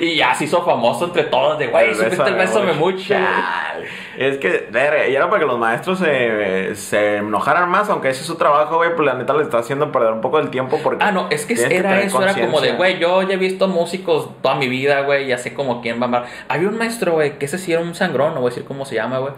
[0.00, 3.14] y ya se hizo famoso entre todos de, güey, supiste el bésame mucho.
[3.14, 3.86] Chale.
[4.16, 8.20] Es que, verga, y era para que los maestros se, se enojaran más, aunque ese
[8.22, 10.78] es su trabajo, güey, pues la neta le está haciendo perder un poco del tiempo
[10.82, 11.02] porque...
[11.04, 14.30] Ah, no, es que era eso, era como de, güey, yo ya he visto músicos
[14.42, 16.24] toda mi vida, güey, ya sé como quién va a amar.
[16.48, 18.84] Había un maestro, güey, que ese sí era un sangrón, no voy a decir cómo
[18.84, 19.32] se llama, güey.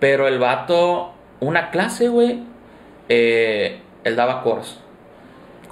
[0.00, 2.42] Pero el vato, una clase, güey,
[3.08, 4.80] eh, él daba coros.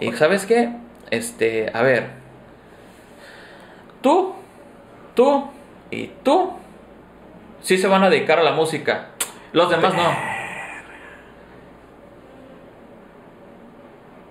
[0.01, 0.73] Y ¿sabes qué?
[1.11, 2.11] Este, a ver,
[4.03, 4.35] tú,
[5.15, 5.49] tú
[5.91, 6.53] y tú,
[7.63, 9.09] sí se van a dedicar a la música.
[9.53, 10.37] Los demás no.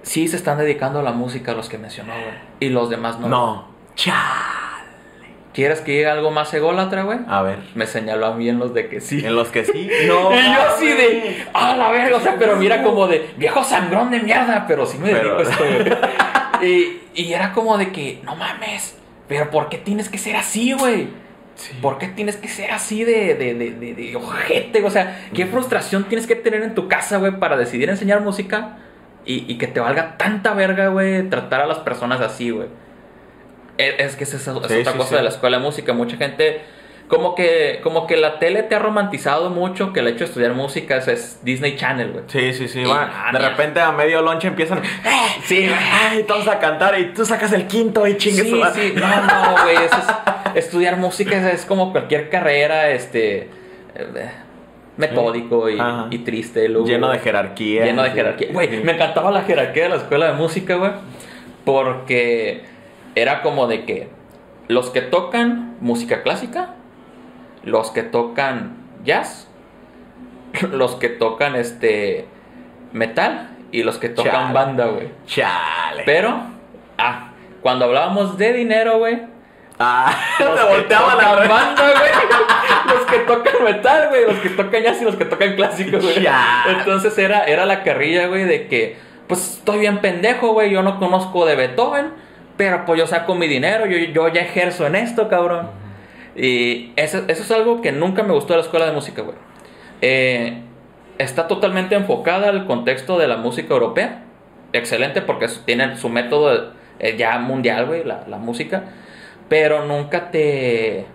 [0.04, 2.36] Sí se están dedicando a la música los que mencionó, güey.
[2.60, 3.28] Y los demás no.
[3.28, 3.68] No.
[3.96, 4.65] Chale.
[5.56, 7.20] ¿Quieres que llegue algo más ególatra, güey?
[7.30, 7.60] A ver.
[7.76, 9.26] Me señaló a mí en los de que sí.
[9.26, 9.90] En los que sí.
[10.08, 10.32] No.
[10.32, 14.12] y yo así de, ah, la verga, o sea, pero mira como de, viejo sangrón
[14.12, 15.98] de mierda, pero sí me dedico Pero- esto, güey.
[16.62, 20.72] Y, y era como de que, no mames, pero ¿por qué tienes que ser así,
[20.74, 21.10] güey?
[21.56, 21.74] Sí.
[21.82, 24.84] ¿Por qué tienes que ser así de, de, de, de, de ojete?
[24.84, 28.78] O sea, ¿qué frustración tienes que tener en tu casa, güey, para decidir enseñar música
[29.26, 32.68] y, y que te valga tanta verga, güey, tratar a las personas así, güey?
[33.78, 35.16] Es, que esa es, Sí, otra sí, cosa sí.
[35.16, 35.94] de la escuela de música.
[35.94, 36.62] Mucha gente,
[37.08, 40.54] como que, como que la tele te ha romantizado mucho que el hecho de estudiar
[40.54, 42.24] música es, es Disney Channel, güey.
[42.28, 42.82] Sí, sí, sí.
[42.84, 43.30] Nada.
[43.34, 44.78] De repente a medio lonche empiezan.
[45.06, 45.42] ¡Eh!
[45.46, 45.74] Sí, güey.
[46.10, 49.64] Ay, todos a cantar y tú sacas el quinto y chingues Sí, sí, no, no,
[49.64, 53.50] güey, eso es- estudiar música es, es como cualquier carrera, este,
[53.94, 54.32] eh,
[54.96, 55.78] metódico y,
[56.12, 57.84] y triste, luego, Lleno de jerarquía.
[57.84, 58.48] lleno de jerarquía.
[58.54, 60.92] Güey, me encantaba la jerarquía de la escuela de música, güey,
[61.66, 62.64] porque
[63.16, 64.10] era como de que
[64.68, 66.76] los que tocan música clásica,
[67.64, 69.48] los que tocan jazz,
[70.72, 72.28] los que tocan este
[72.92, 74.54] metal y los que tocan Chale.
[74.54, 75.10] banda, güey.
[75.26, 76.04] Chale.
[76.06, 76.36] Pero,
[76.98, 79.36] ah, cuando hablábamos de dinero, güey,
[79.78, 81.50] Ah, los que volteaban tocan a ver.
[81.50, 85.56] banda, güey, los que tocan metal, güey, los que tocan jazz y los que tocan
[85.56, 86.22] clásico, güey.
[86.22, 86.64] Ya.
[86.70, 88.98] Entonces era, era la carrilla, güey, de que,
[89.28, 92.14] pues estoy bien pendejo, güey, yo no conozco de Beethoven,
[92.58, 95.70] pero pues yo saco mi dinero, yo, yo ya ejerzo en esto, cabrón.
[96.36, 99.38] Y eso, eso es algo que nunca me gustó de la escuela de música, güey.
[100.02, 100.62] Eh,
[101.18, 104.24] está totalmente enfocada al contexto de la música europea.
[104.74, 108.84] Excelente porque tienen su método eh, ya mundial, güey, la, la música.
[109.48, 111.06] Pero nunca te,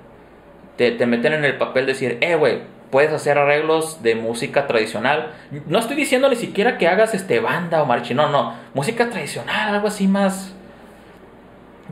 [0.77, 4.67] te, te meten en el papel de decir, eh, güey, puedes hacer arreglos de música
[4.67, 5.33] tradicional.
[5.67, 8.55] No estoy diciendo ni siquiera que hagas este banda o mariachi, no, no.
[8.75, 10.55] Música tradicional, algo así más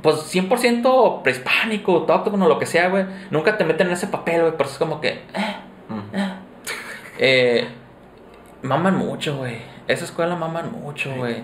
[0.03, 3.05] pues 100% prehispánico, autóctono, lo que sea, güey.
[3.31, 5.09] Nunca te meten en ese papel, güey, pero es como que...
[5.09, 5.57] eh,
[6.15, 6.35] eh.
[7.21, 7.67] Eh,
[8.63, 9.59] maman mucho, güey.
[9.89, 11.43] Esa escuela maman mucho, güey.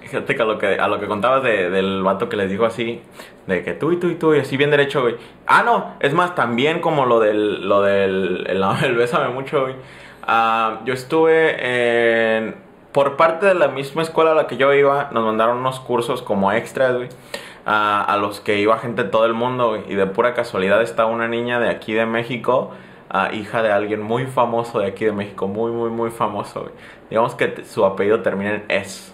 [0.00, 2.64] Fíjate que a lo que, a lo que contabas de- del vato que les dijo
[2.66, 3.00] así,
[3.46, 5.14] de que tú y tú y tú, y así bien derecho, güey.
[5.46, 9.76] Ah, no, es más, también como lo del, lo del, el, el bésame mucho, güey.
[10.26, 11.56] Ah, yo estuve
[12.38, 12.56] en,
[12.90, 16.20] por parte de la misma escuela a la que yo iba, nos mandaron unos cursos
[16.22, 17.08] como extras, güey.
[17.64, 19.76] A, a los que iba gente de todo el mundo.
[19.88, 22.72] Y de pura casualidad está una niña de aquí de México,
[23.08, 26.72] ah, hija de alguien muy famoso de aquí de México, muy, muy, muy famoso, güey.
[27.10, 29.12] Digamos que su apellido termina en S.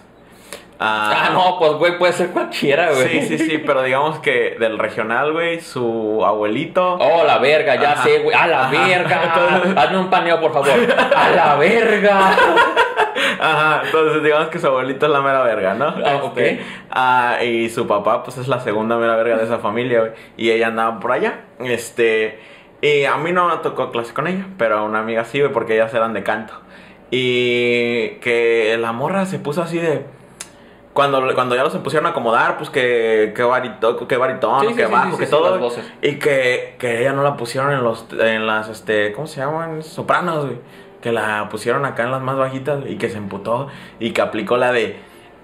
[0.81, 3.09] Ah, no, pues, güey, puede ser cualquiera, güey.
[3.27, 6.93] Sí, sí, sí, pero digamos que del regional, güey, su abuelito.
[6.93, 8.03] Oh, la verga, ya Ajá.
[8.03, 8.33] sé, güey.
[8.33, 8.71] A la Ajá.
[8.87, 9.73] verga.
[9.75, 10.69] Hazme un paneo, por favor.
[11.15, 12.31] A la verga.
[13.39, 15.85] Ajá, entonces digamos que su abuelito es la mera verga, ¿no?
[16.05, 16.37] Ah, ok.
[16.37, 20.11] Este, ah, y su papá, pues es la segunda mera verga de esa familia, güey.
[20.37, 21.41] Y ella andaba por allá.
[21.59, 22.39] Este.
[22.81, 25.51] Y a mí no me tocó clase con ella, pero a una amiga sí, güey,
[25.51, 26.53] porque ellas eran de canto.
[27.11, 30.05] Y que la morra se puso así de.
[30.93, 34.75] Cuando, cuando ya los se pusieron a acomodar, pues que, que, barito, que baritón, Sí,
[34.75, 35.71] que sí, bajo, sí, que todo.
[36.01, 39.81] Y que, que ella no la pusieron en los en las este, ¿cómo se llaman?
[39.83, 40.57] Sopranos, güey.
[41.01, 43.67] Que la pusieron acá en las más bajitas y que se emputó
[43.99, 44.97] y que aplicó la de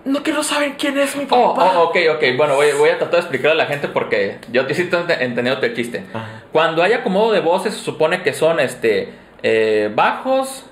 [0.03, 1.79] no quiero saber quién es mi Oh, papá.
[1.79, 2.23] oh, ok, ok.
[2.37, 5.17] Bueno, voy, voy a tratar de explicarle a la gente porque yo sí estoy ent-
[5.19, 6.03] entendiendo el chiste.
[6.13, 6.43] Ajá.
[6.51, 10.67] Cuando hay acomodo de voces, se supone que son este eh, bajos,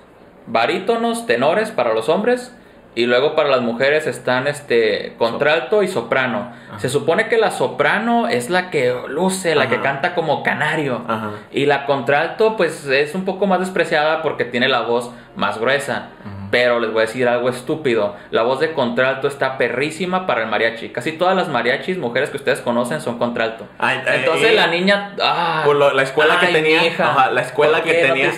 [0.45, 2.53] barítonos, tenores para los hombres.
[2.95, 6.51] Y luego para las mujeres están este contralto y soprano.
[6.77, 11.03] Se supone que la soprano es la que luce, la que canta como canario.
[11.07, 11.31] Ajá.
[11.51, 16.09] Y la contralto, pues es un poco más despreciada porque tiene la voz más gruesa.
[16.53, 18.15] Pero les voy a decir algo estúpido.
[18.29, 20.89] La voz de contralto está perrísima para el mariachi.
[20.89, 23.65] Casi todas las mariachis, mujeres que ustedes conocen, son contralto.
[23.79, 24.55] Ay, Entonces ay.
[24.55, 25.15] la niña.
[25.19, 28.31] ah, Por lo- la escuela que tenía, mija, ajá, la escuela ¿por que no tenía,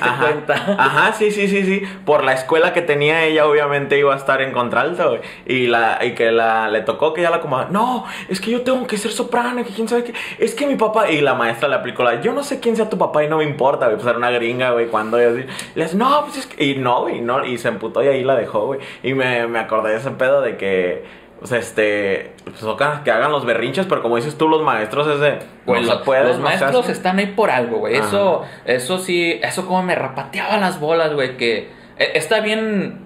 [0.78, 4.42] ajá, sí, sí, sí, sí, por la escuela que tenía ella obviamente iba a estar
[4.42, 8.40] en contralto, y la y que la le tocó que ya la como, no, es
[8.40, 11.20] que yo tengo que ser soprano, que quién sabe qué, es que mi papá y
[11.20, 13.44] la maestra le aplicó la, yo no sé quién sea tu papá y no me
[13.44, 16.48] importa, güey, pues era una gringa, güey, cuando ella así, le dice, no, pues es
[16.48, 19.48] que y no, güey, no, y se emputó y ahí la dejó, güey, y me,
[19.48, 23.46] me acordé de ese pedo de que o sea, este, pues toca que hagan los
[23.46, 26.90] berrinches, pero como dices tú, los maestros es de, Güey, no los no se maestros
[26.90, 27.98] están ahí por algo, güey.
[27.98, 28.08] Ajá.
[28.08, 31.36] Eso, eso sí, eso como me rapateaba las bolas, güey.
[31.36, 33.00] Que eh, está bien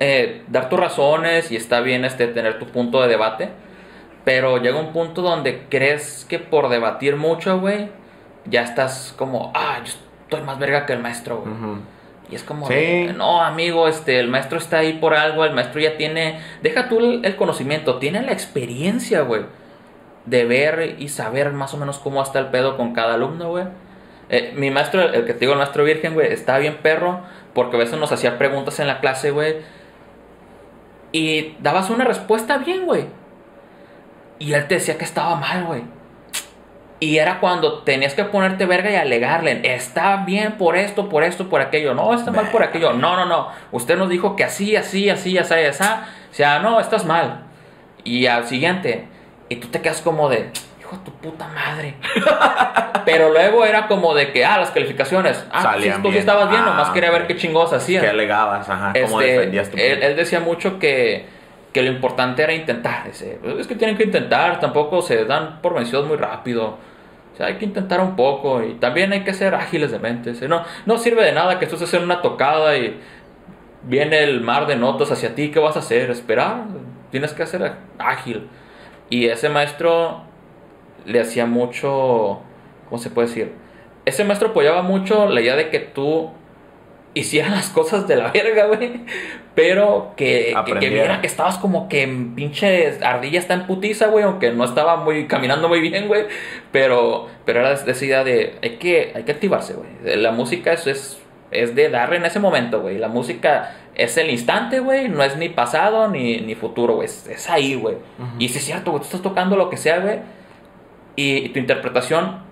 [0.00, 3.50] eh, dar tus razones y está bien este, tener tu punto de debate.
[4.24, 7.90] Pero llega un punto donde crees que por debatir mucho, güey,
[8.44, 9.92] ya estás como, ah, yo
[10.24, 11.54] estoy más verga que el maestro, güey.
[11.54, 11.78] Ujú.
[12.30, 12.74] Y es como, Sí.
[12.74, 16.88] de, no, amigo, este, el maestro está ahí por algo, el maestro ya tiene, deja
[16.88, 19.42] tú el, el conocimiento, tiene la experiencia, güey,
[20.26, 23.64] de ver y saber más o menos cómo está el pedo con cada alumno, güey.
[24.28, 27.20] Eh, mi maestro, el que te digo, el maestro virgen, güey, estaba bien perro,
[27.54, 29.56] porque a veces nos hacía preguntas en la clase, güey,
[31.12, 33.06] y dabas una respuesta bien, güey.
[34.38, 35.82] Y él te decía que estaba mal, güey.
[37.00, 41.48] Y era cuando tenías que ponerte verga y alegarle, está bien por esto, por esto,
[41.48, 41.94] por aquello.
[41.94, 42.92] No, está mal por aquello.
[42.92, 43.50] No, no, no.
[43.70, 45.84] Usted nos dijo que así, así, así, así, así.
[45.84, 47.44] O sea, no, estás mal.
[48.02, 49.06] Y al siguiente,
[49.48, 51.94] y tú te quedas como de, hijo de tu puta madre.
[53.04, 55.44] Pero luego era como de que, ah, las calificaciones.
[55.52, 56.20] Ah, sí, Salían tú sí bien.
[56.20, 58.02] estabas bien, Ah, nomás quería ver qué chingos hacías.
[58.02, 58.68] ¿Qué alegabas?
[58.68, 61.26] Ajá, ¿cómo Este, defendías tu él, él decía mucho que,
[61.72, 63.06] que lo importante era intentar.
[63.06, 66.78] Dice, es que tienen que intentar, tampoco se dan por vencidos muy rápido.
[67.32, 70.32] O sea, hay que intentar un poco y también hay que ser ágiles de mente.
[70.48, 72.98] No, no sirve de nada que tú estés en una tocada y
[73.84, 75.50] viene el mar de notas hacia ti.
[75.50, 76.10] ¿Qué vas a hacer?
[76.10, 76.64] Esperar.
[77.10, 78.48] Tienes que ser ágil.
[79.10, 80.22] Y ese maestro
[81.06, 82.40] le hacía mucho,
[82.88, 83.52] ¿cómo se puede decir?
[84.04, 86.30] Ese maestro apoyaba mucho la idea de que tú
[87.20, 89.00] hicieras las cosas de la verga, güey.
[89.54, 94.06] Pero que, que, que viera que estabas como que en pinche ardilla está en putiza,
[94.06, 94.24] güey.
[94.24, 96.26] Aunque no estaba muy caminando muy bien, güey.
[96.72, 100.16] Pero, pero era esa idea de hay que, hay que activarse, güey.
[100.16, 102.98] La música es, es, es de darle en ese momento, güey.
[102.98, 105.08] La música es el instante, güey.
[105.08, 107.06] No es ni pasado ni, ni futuro, güey.
[107.06, 107.96] Es, es ahí, güey.
[108.38, 109.00] Y si es cierto, güey.
[109.00, 110.20] Tú estás tocando lo que sea, güey.
[111.16, 112.42] Y, y tu interpretación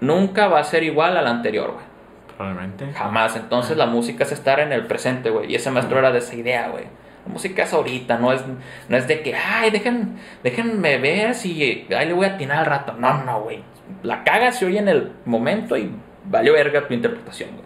[0.00, 1.91] nunca va a ser igual a la anterior, güey.
[2.42, 2.92] Probablemente.
[2.92, 3.36] Jamás.
[3.36, 5.52] Entonces la música es estar en el presente, güey.
[5.52, 6.84] Y ese maestro era de esa idea, güey.
[7.24, 8.42] La música es ahorita, no es,
[8.88, 12.66] no es de que, ay, dejen, déjenme ver si ahí le voy a atinar al
[12.66, 12.94] rato.
[12.98, 13.62] No, no, güey.
[14.02, 17.64] La caga se oye en el momento y valió verga tu interpretación, güey.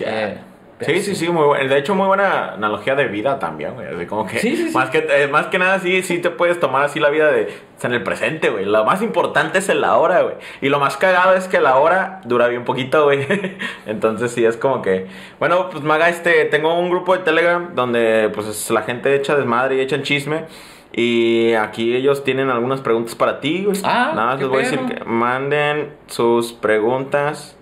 [0.00, 0.38] Eh,
[0.80, 1.68] Sí, sí, sí, muy buena.
[1.68, 3.88] De hecho, muy buena analogía de vida también, güey.
[3.88, 4.74] Así como que, Sí, sí, sí.
[4.74, 7.48] Más, que eh, más que nada, sí, sí te puedes tomar así la vida de
[7.76, 8.64] sea, en el presente, güey.
[8.64, 10.34] Lo más importante es el ahora, güey.
[10.60, 13.26] Y lo más cagado es que la hora dura bien poquito, güey.
[13.86, 15.06] Entonces, sí, es como que.
[15.38, 19.34] Bueno, pues Maga, este, tengo un grupo de Telegram donde, pues, es la gente echa
[19.34, 20.44] desmadre y echan chisme.
[20.92, 23.78] Y aquí ellos tienen algunas preguntas para ti, güey.
[23.84, 27.57] Ah, Nada más les voy a decir que manden sus preguntas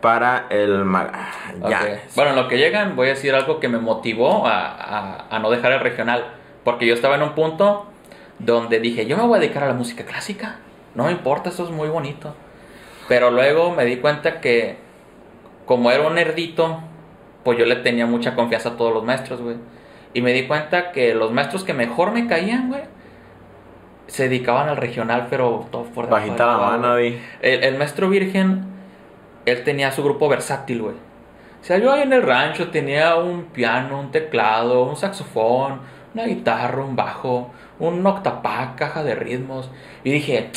[0.00, 1.28] para el maga.
[1.68, 1.80] Ya.
[1.82, 1.88] Ok.
[2.14, 5.38] Bueno, en lo que llegan, voy a decir algo que me motivó a, a- a
[5.38, 6.24] no dejar el regional.
[6.64, 7.86] Porque yo estaba en un punto
[8.38, 10.56] donde dije, yo me voy a dedicar a la música clásica.
[10.94, 12.34] No me importa, esto es muy bonito.
[13.08, 14.76] Pero luego me di cuenta que,
[15.64, 16.80] como era un nerdito,
[17.44, 19.56] pues yo le tenía mucha confianza a todos los maestros, güey.
[20.12, 22.82] Y me di cuenta que los maestros que mejor me caían, güey,
[24.08, 27.18] se dedicaban al regional, pero todo por Bajita la mano, güey.
[27.42, 28.64] El, el maestro virgen,
[29.46, 30.94] él tenía su grupo versátil, güey.
[30.94, 35.80] O sea, yo ahí en el rancho tenía un piano, un teclado, un saxofón,
[36.14, 39.70] una guitarra, un bajo, un octapack, caja de ritmos.
[40.04, 40.50] Y dije,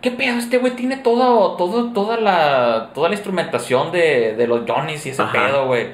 [0.00, 0.38] ¿qué pedo?
[0.38, 5.10] Este güey tiene todo, todo, toda la, toda la instrumentación de, de los Johnnies y
[5.10, 5.32] ese Ajá.
[5.32, 5.88] pedo, güey.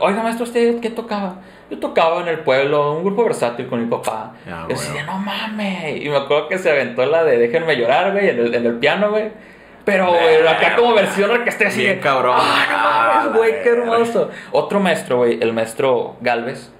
[0.00, 1.36] Oiga, maestro, ¿usted qué tocaba?
[1.70, 4.32] Yo tocaba en el pueblo, un grupo versátil con mi papá.
[4.46, 6.02] Y yo decía, no mames.
[6.02, 8.74] Y me acuerdo que se aventó la de Déjenme llorar, güey, en el, en el
[8.74, 9.30] piano, güey.
[9.84, 11.80] Pero, güey, acá como versión orquesta así.
[11.82, 12.36] Bien de, cabrón.
[12.38, 12.66] Ah,
[13.24, 14.30] no Ah, güey, qué hermoso.
[14.52, 16.70] Otro maestro, güey, el maestro Galvez.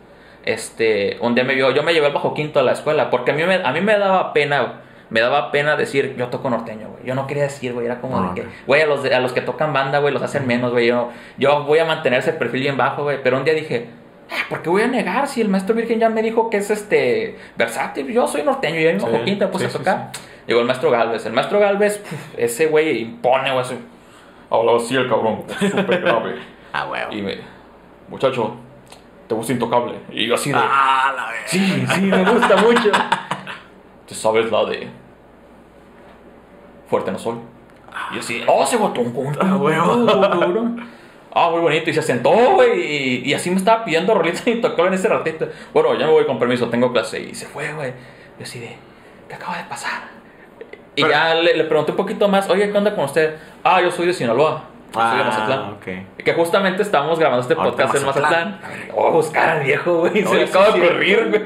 [0.44, 3.30] Este, un día me vio, yo me llevé el bajo quinto a la escuela, porque
[3.30, 6.88] a mí me, a mí me daba pena, me daba pena decir, yo toco norteño,
[6.88, 7.04] güey.
[7.04, 8.52] Yo no quería decir, güey, era como Ah, de que, ok.
[8.66, 10.86] güey, a los, a los que tocan banda, güey, los hacen menos, güey.
[10.86, 13.22] Yo, yo voy a mantener ese perfil bien bajo, güey.
[13.22, 13.88] Pero un día dije,
[14.30, 16.70] "Ah, ¿por qué voy a negar si el maestro Virgen ya me dijo que es
[16.70, 18.12] este versátil?
[18.12, 20.10] Yo soy norteño, yo en Sí, bajo quinto me puse sí, a sí, tocar.
[20.46, 21.24] Llegó el maestro Galvez.
[21.26, 23.62] El maestro Galvez, puf, ese güey impone, güey.
[23.64, 23.78] así.
[24.50, 26.36] Hablaba así el cabrón, súper grave.
[26.72, 27.12] Ah, huevo.
[27.12, 27.38] Y me,
[28.08, 28.54] muchacho,
[29.26, 29.94] te gusta intocable.
[30.10, 31.46] Y yo así de, Ah, la verga.
[31.46, 32.90] sí, sí, me gusta mucho.
[34.06, 34.88] ¿Te sabes la de
[36.88, 37.36] Fuerte no soy?
[38.14, 40.06] Y así, oh, se botó un Ah, huevo.
[41.32, 41.90] Ah, muy bonito.
[41.90, 42.80] Y se sentó, güey.
[42.80, 45.48] Y, y así me estaba pidiendo rolitas y tocó en ese ratito.
[45.72, 47.20] Bueno, ya me voy con permiso, tengo clase.
[47.20, 47.92] Y se fue, güey.
[48.38, 48.76] Yo así de,
[49.28, 50.02] ¿qué acaba de pasar?
[50.96, 53.34] Y Pero- ya le, le pregunté un poquito más, oye, ¿qué onda con usted?
[53.62, 54.64] Ah, yo soy de Sinaloa.
[54.94, 55.76] Yo soy de Ah, Mazatlán.
[56.24, 58.60] Que justamente estábamos grabando este Ahorita podcast en Mazatlán.
[58.94, 60.24] Oh, buscar al viejo, güey.
[60.24, 60.80] Se le sí, acaba de sí.
[60.86, 61.42] ocurrir, güey.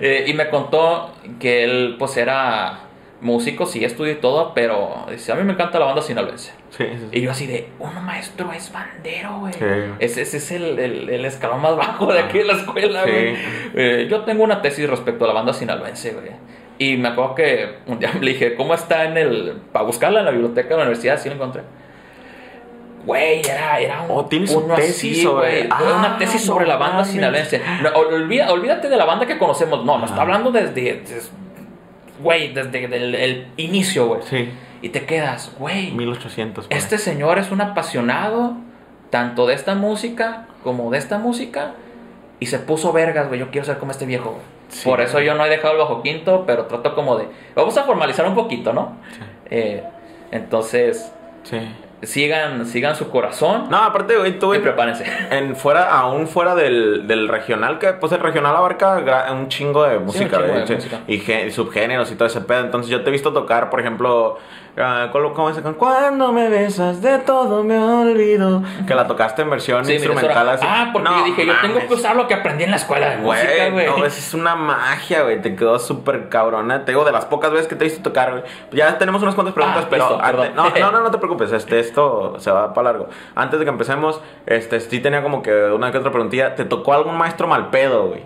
[0.00, 2.80] Eh, y me contó que él, pues, era
[3.20, 6.52] músico, sí estudió y todo, pero dice, a mí me encanta la banda sinaloense.
[6.70, 7.08] Sí, sí, sí.
[7.12, 9.54] Y yo así de, un maestro es bandero, güey.
[9.54, 9.64] Sí.
[9.98, 13.34] Ese, ese es el, el- el escalón más bajo de aquí de la escuela, güey.
[13.74, 16.30] Eh, yo tengo una tesis respecto a la banda sinaloense, güey.
[16.78, 19.60] Y me acuerdo que un día le dije, ¿cómo está en el...
[19.72, 21.62] Para buscarla en la biblioteca de la universidad, sí la encontré.
[23.06, 25.68] Güey, era, era un, Oh, ¿tienes su uno tesis así, sobre- güey.
[25.70, 27.60] Ah, una tesis no sobre la banda sinaloense.
[27.82, 29.84] No, olvida- olvídate de la banda que conocemos.
[29.84, 30.70] No, nos está hablando desde...
[31.02, 31.30] des-
[32.20, 34.22] Güey, desde, el, el inicio, güey.
[34.22, 34.48] Sí.
[34.80, 35.90] Y te quedas, güey.
[35.90, 36.68] 1800.
[36.68, 38.56] por Este señor es un apasionado
[39.10, 41.72] tanto de esta música como de esta música.
[42.40, 43.40] Y se puso vergas, güey.
[43.40, 44.42] Yo quiero ser como este viejo, güey.
[44.74, 47.28] Sí, Por eso yo no he dejado el bajo quinto, pero trato como de.
[47.54, 48.96] Vamos a formalizar un poquito, ¿no?
[49.12, 49.20] Sí.
[49.50, 49.84] Eh,
[50.32, 51.12] entonces,
[51.44, 51.58] Sí.
[52.02, 55.04] sigan, sigan su corazón No, aparte, güey, tú, y prepárense.
[55.30, 59.98] en fuera, aún fuera del, del regional, que pues el regional abarca un chingo de
[59.98, 61.00] música, chingo güey, de sí, música.
[61.06, 62.60] y gé- subgéneros y todo ese pedo.
[62.64, 64.38] Entonces yo te he visto tocar, por ejemplo,
[64.78, 65.72] ah, ¿cómo llama?
[65.74, 68.62] Cuando me besas de todo me olvido.
[68.86, 70.66] Que la tocaste en versión Sí, instrumental así.
[70.68, 73.10] Ah, porque No yo dije, yo tengo que usar lo que aprendí en la escuela
[73.10, 75.40] de música, Güey, no, es una magia, güey.
[75.40, 76.84] Te quedó súper cabrona.
[76.84, 78.42] Te digo, de las pocas veces que te he visto tocar, güey.
[78.72, 81.52] Ya tenemos unas cuantas preguntas, Ah, pero listo, antes- no, no, no, no te preocupes.
[81.52, 83.08] Este, esto se va para largo.
[83.34, 86.54] Antes de que empecemos, este, sí tenía como que una que otra preguntilla.
[86.54, 88.22] ¿Te tocó algún maestro mal pedo, güey?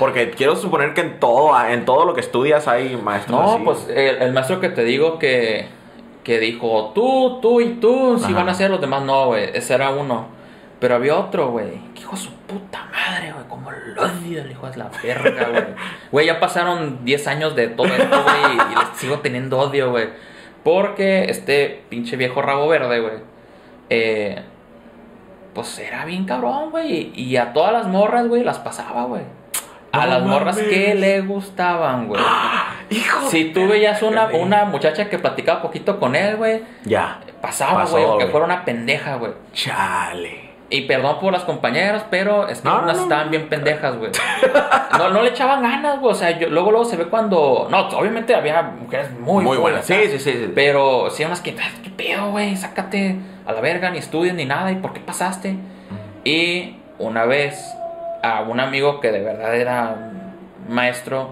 [0.00, 3.62] Porque quiero suponer que en todo, en todo lo que estudias hay maestros No, así.
[3.64, 5.66] pues el, el maestro que te digo que,
[6.24, 8.34] que dijo, tú, tú y tú, si Ajá.
[8.34, 10.26] van a ser los demás, no, güey, ese era uno.
[10.80, 14.50] Pero había otro, güey, que hijo de su puta madre, güey, como lo odio, el
[14.50, 15.64] hijo de la verga, güey.
[16.10, 20.08] Güey, ya pasaron 10 años de todo esto, güey, y les sigo teniendo odio, güey.
[20.64, 23.14] Porque este pinche viejo rabo verde, güey,
[23.90, 24.42] eh,
[25.54, 27.12] pues era bien cabrón, güey.
[27.14, 29.22] Y a todas las morras, güey, las pasaba, güey.
[29.92, 32.20] A las morras que le gustaban, güey.
[32.90, 37.20] Hijo Si tú veías una, una muchacha que platicaba poquito con él, güey, Ya.
[37.40, 38.28] pasaba, güey, güey.
[38.28, 39.32] fuera una pendeja, güey.
[39.52, 40.50] Chale.
[40.72, 43.02] Y perdón por las compañeras, pero es que No, unas no.
[43.02, 44.12] estaban bien pendejas, güey.
[44.96, 46.12] No, no le echaban ganas, güey.
[46.12, 47.66] O sea, yo, luego, luego se ve cuando.
[47.70, 49.84] No, obviamente había mujeres muy, Muy buenas.
[49.84, 50.02] Sí, acá.
[50.12, 50.32] sí, sí.
[50.32, 50.52] sí.
[50.54, 52.54] Pero sí, unas que, "Ah, ¿qué pedo, güey?
[52.56, 53.16] Sácate
[53.46, 54.70] a la verga, ni estudias ni nada.
[54.70, 55.56] ¿Y por qué pasaste?
[56.24, 57.58] Y una vez
[58.22, 60.10] a un amigo que de verdad era
[60.68, 61.30] maestro,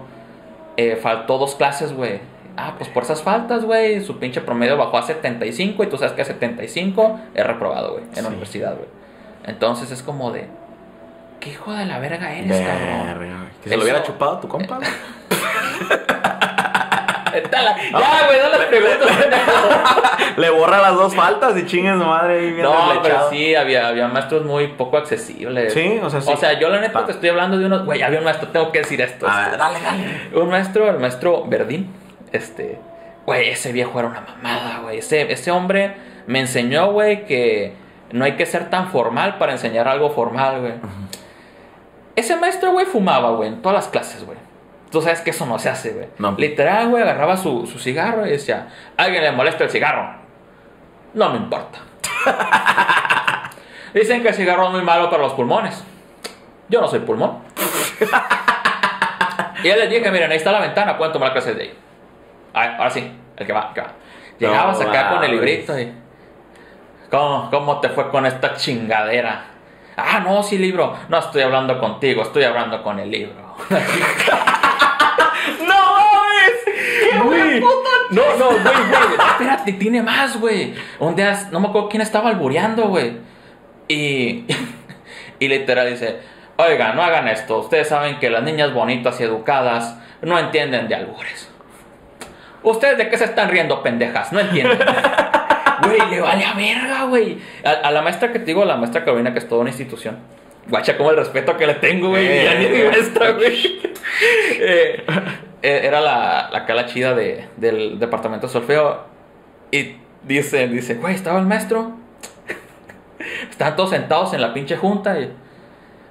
[0.77, 2.19] eh, faltó dos clases, güey.
[2.57, 6.13] Ah, pues por esas faltas, güey, su pinche promedio bajó a 75 y tú sabes
[6.13, 8.21] que a 75 es reprobado, güey, en Sí.
[8.21, 8.87] la universidad, güey.
[9.45, 10.47] Entonces es como de,
[11.39, 12.49] ¿qué hijo de la verga eres?
[12.49, 13.45] Verga.
[13.63, 14.79] Que se lo hubiera chupado tu compa,
[17.33, 20.37] Ya, güey, no las preguntas.
[20.37, 23.87] Le borra las dos faltas y chingue su madre ahí bien No, pero sí, había,
[23.87, 25.73] había maestros muy poco accesibles.
[25.73, 26.31] Sí, o sea, sí.
[26.33, 27.85] O sea, yo la neta te estoy hablando de unos.
[27.85, 29.27] Güey, había un maestro, tengo que decir esto.
[29.27, 30.41] A este, ver, dale, dale.
[30.41, 31.93] Un maestro, el maestro Verdín,
[32.31, 32.79] este,
[33.25, 34.99] güey, ese viejo era una mamada, güey.
[34.99, 35.95] Ese, ese hombre
[36.27, 37.73] me enseñó, güey, que
[38.11, 40.73] no hay que ser tan formal para enseñar algo formal, güey.
[42.15, 44.37] Ese maestro, güey, fumaba, güey, en todas las clases, güey.
[44.91, 46.07] Tú sabes que eso no se hace, güey.
[46.17, 46.31] No.
[46.37, 48.67] Literal, güey, agarraba su, su cigarro y decía,
[48.97, 50.15] ¿alguien le molesta el cigarro?
[51.13, 51.79] No me importa.
[53.93, 55.83] Dicen que el cigarro es muy malo para los pulmones.
[56.69, 57.39] Yo no soy pulmón.
[59.63, 61.73] Y yo les dije, miren, ahí está la ventana, pueden tomar clases de ahí.
[62.53, 63.91] A ver, ahora sí, el que va, el que va.
[64.39, 65.93] Llegabas No acá con el librito y...
[67.11, 69.45] ¿Cómo, ¿Cómo te fue con esta chingadera?
[69.97, 70.95] Ah, no, sí, libro.
[71.09, 73.55] No estoy hablando contigo, estoy hablando con el libro.
[77.59, 77.67] ¡No!
[77.67, 77.89] Güey.
[78.11, 79.27] No, no, güey, güey.
[79.31, 80.73] Espérate, tiene más, güey.
[80.99, 83.17] Un día, no me acuerdo quién estaba albureando, güey.
[83.87, 84.45] Y,
[85.39, 86.17] y literal dice,
[86.57, 87.59] oiga, no hagan esto.
[87.59, 91.49] Ustedes saben que las niñas bonitas y educadas no entienden de albures.
[92.61, 94.31] ¿Ustedes de qué se están riendo, pendejas?
[94.31, 94.79] No entienden.
[95.81, 97.37] Güey, le vale a verga, güey.
[97.63, 100.17] A, a la maestra que te digo, la maestra Carolina, que es toda una institución.
[100.69, 102.27] Guacha, como el respeto que le tengo, güey.
[102.27, 102.43] Eh.
[102.43, 103.79] Ya ni mi maestra, güey.
[104.61, 105.13] Eh, eh,
[105.61, 109.05] era la, la cala chida de, del departamento de solfeo.
[109.71, 111.91] Y dice, dice, güey, estaba el maestro.
[113.49, 115.19] Estaban todos sentados en la pinche junta.
[115.19, 115.31] Y,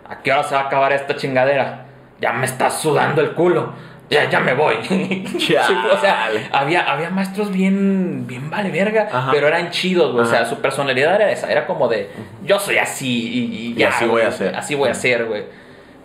[0.08, 1.86] ¿A qué hora se va a acabar esta chingadera?
[2.20, 3.72] Ya me está sudando el culo.
[4.10, 4.76] Ya, ya me voy.
[5.38, 9.30] Sí, o sea, había, había maestros bien, bien vale verga, Ajá.
[9.32, 10.24] pero eran chidos, güey.
[10.24, 11.50] O sea, su personalidad era esa.
[11.50, 12.10] Era como de,
[12.44, 14.56] yo soy así y, y Y ya, así voy a ser.
[14.56, 15.44] Así voy a ser, güey.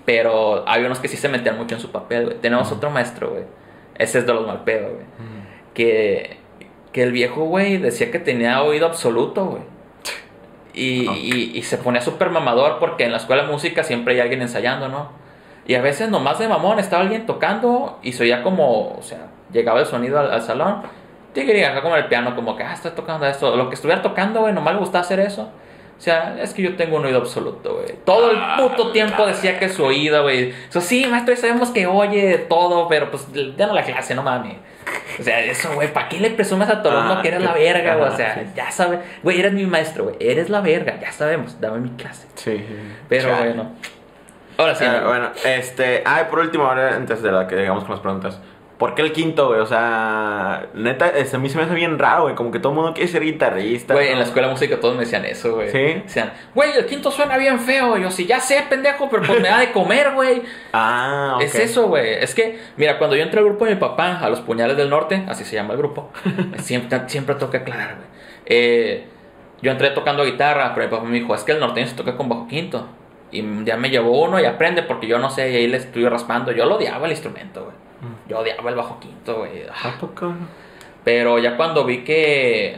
[0.05, 2.37] Pero había unos que sí se metían mucho en su papel, güey.
[2.39, 3.43] Tenemos otro maestro, güey.
[3.97, 5.05] Ese es de los mal pedo, güey.
[5.73, 6.37] Que,
[6.91, 9.61] que el viejo, güey, decía que tenía oído absoluto, güey.
[10.73, 14.19] Y, y- y se ponía súper mamador porque en la escuela de música siempre hay
[14.21, 15.09] alguien ensayando, ¿no?
[15.67, 19.27] Y a veces nomás de mamón estaba alguien tocando y se oía como, o sea,
[19.51, 20.81] llegaba el sonido al, al salón.
[21.33, 23.55] Tigre, acá como el piano, como que, ah, está tocando esto.
[23.55, 25.49] Lo que estuviera tocando, güey, nomás le gustaba hacer eso.
[25.97, 27.95] O sea, es que yo tengo un oído absoluto, güey.
[28.03, 30.53] Todo el puto tiempo decía que su oído, güey.
[30.69, 33.25] Eso sí, maestro, ya sabemos que oye todo, pero pues
[33.57, 34.57] ya no la clase, no mames.
[35.17, 37.41] O sea, eso, güey, ¿para qué le presumes a todo el mundo Ah, que eres
[37.41, 38.09] la verga, güey?
[38.09, 38.99] O sea, ya sabes.
[39.21, 40.15] Güey, eres mi maestro, güey.
[40.19, 41.61] Eres la verga, ya sabemos.
[41.61, 42.27] Dame mi clase.
[42.35, 42.65] Sí.
[43.07, 43.53] Pero Chale.
[43.53, 43.71] bueno.
[44.57, 44.83] Ahora sí.
[44.83, 46.03] Eh, bueno, este.
[46.05, 48.39] Ay, por último, ahora antes de la que llegamos con las preguntas.
[48.83, 49.61] ¿Por qué el quinto, güey?
[49.61, 52.35] O sea, neta, a mí se me hace bien raro, güey.
[52.35, 53.93] Como que todo el mundo quiere ser guitarrista.
[53.93, 54.11] Güey, ¿no?
[54.11, 55.69] en la escuela de música todos me decían eso, güey.
[55.69, 56.01] ¿Sí?
[56.03, 57.97] Decían, güey, el quinto suena bien feo.
[57.97, 60.41] Yo, sí, ya sé, pendejo, pero pues me da de comer, güey.
[60.73, 61.43] Ah, ok.
[61.43, 62.15] Es eso, güey.
[62.15, 64.89] Es que, mira, cuando yo entré al grupo de mi papá, a los puñales del
[64.89, 66.11] norte, así se llama el grupo,
[66.57, 68.07] siempre, siempre que aclarar, güey.
[68.47, 69.07] Eh,
[69.61, 72.17] yo entré tocando guitarra, pero mi papá me dijo, es que el norteño se toca
[72.17, 72.85] con bajo quinto.
[73.31, 76.05] Y ya me llevó uno y aprende porque yo no sé, y ahí le estoy
[76.09, 76.51] raspando.
[76.51, 77.83] Yo lo odiaba el instrumento, güey.
[78.27, 79.63] Yo odiaba el bajo quinto, güey.
[81.03, 82.77] Pero ya cuando vi que,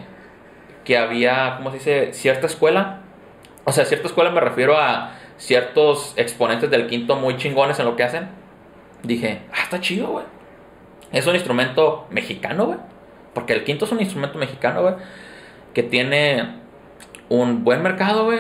[0.84, 2.14] que había, ¿cómo se dice?
[2.14, 3.02] Cierta escuela.
[3.66, 7.96] O sea, cierta escuela me refiero a ciertos exponentes del quinto muy chingones en lo
[7.96, 8.30] que hacen.
[9.04, 10.26] Dije, ah, está chido, güey.
[11.12, 12.80] Es un instrumento mexicano, güey.
[13.34, 14.96] Porque el quinto es un instrumento mexicano, güey.
[15.74, 16.62] Que tiene
[17.30, 18.40] un buen mercado, güey.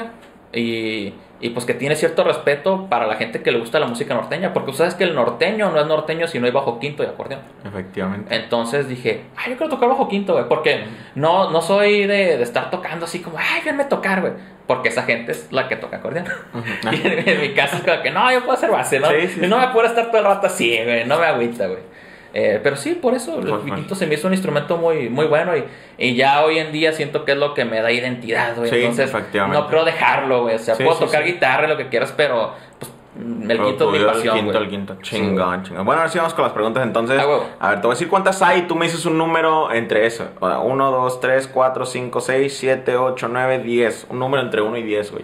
[0.53, 4.13] Y, y pues que tiene cierto respeto para la gente que le gusta la música
[4.13, 4.53] norteña.
[4.53, 7.07] Porque tú sabes que el norteño no es norteño si no hay bajo quinto y
[7.07, 7.41] acordeón.
[7.65, 8.33] Efectivamente.
[8.36, 10.47] Entonces dije, ay, yo quiero tocar bajo quinto, güey.
[10.47, 14.33] Porque no, no soy de, de estar tocando así como, ay, venme a tocar, güey.
[14.65, 16.25] Porque esa gente es la que toca acordeón.
[16.91, 19.09] y en, en mi caso es como que, no, yo puedo hacer base, ¿no?
[19.09, 19.67] Sí, no sí.
[19.67, 21.05] me puedo estar todo el rato así, güey.
[21.05, 21.95] No me agüita, güey.
[22.38, 25.55] Eh, pero sí, por eso el quinto se me hizo un instrumento muy, muy bueno
[25.55, 25.63] y,
[25.97, 28.69] y ya hoy en día siento que es lo que me da identidad, güey.
[28.69, 30.55] Sí, Entonces, no creo dejarlo, güey.
[30.55, 33.86] O sea, Sí, puedo sí, tocar guitarra, lo que quieras, pero pues, el Pero quinto
[33.86, 34.97] es mi tú, el pasión, quinto, el quinto.
[35.01, 35.86] Chingón, chingón.
[35.86, 37.21] Bueno, ahora sí vamos con las preguntas entonces.
[37.25, 37.39] Ah.
[37.57, 40.05] A ver, te voy a decir cuántas hay y tú me dices un número entre
[40.05, 40.27] eso.
[40.41, 44.07] 1, 2, 3, 4, 5, 6, 7, 8, 9, 10.
[44.09, 45.23] Un número entre 1 y 10, güey.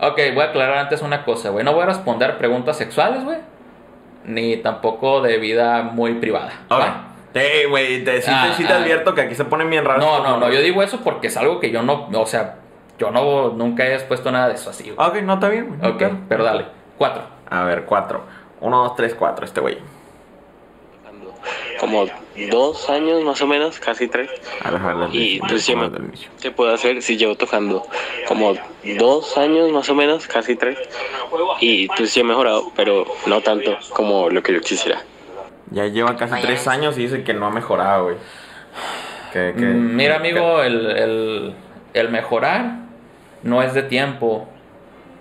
[0.00, 1.66] Ok, voy a aclarar antes una cosa, güey.
[1.66, 3.36] No voy a responder preguntas sexuales, güey.
[4.26, 6.52] Ni tampoco de vida muy privada.
[6.68, 6.78] Ok.
[6.80, 7.02] ¿va?
[7.34, 8.78] Sí, güey, te, sí, Ah, te, sí te ah.
[8.78, 10.04] advierto que aquí se ponen bien raros.
[10.04, 10.50] No, no, no.
[10.50, 12.08] Yo digo eso porque es algo que yo no.
[12.14, 12.56] O sea,
[12.98, 15.08] yo no nunca he expuesto nada de eso así, güey.
[15.08, 16.64] Ok, no está bien, no, Ok, pero dale.
[16.96, 17.22] Cuatro.
[17.48, 18.20] A ver, 4.
[18.60, 19.78] 1, 2, 3, 4, este güey.
[21.78, 22.06] Como
[22.50, 24.30] dos años más o menos, casi tres.
[25.12, 25.90] Y pues sí, me-
[26.36, 27.86] se puede hacer si llevo tocando
[28.28, 28.54] como
[28.98, 30.78] dos años más o menos, casi tres.
[31.60, 35.00] Y pues sí he mejorado, pero no tanto como lo que yo quisiera.
[35.70, 38.16] Ya lleva casi tres años y dice que no ha mejorado, güey.
[39.32, 41.54] Que, que- Mm, Mira, que- amigo, el, el-
[41.94, 42.80] el mejorar
[43.42, 44.46] no es de tiempo,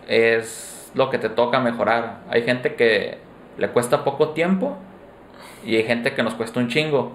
[0.08, 2.20] es lo que te toca mejorar.
[2.30, 3.18] Hay gente que
[3.58, 4.78] le cuesta poco tiempo
[5.66, 7.12] y hay gente que nos cuesta un chingo.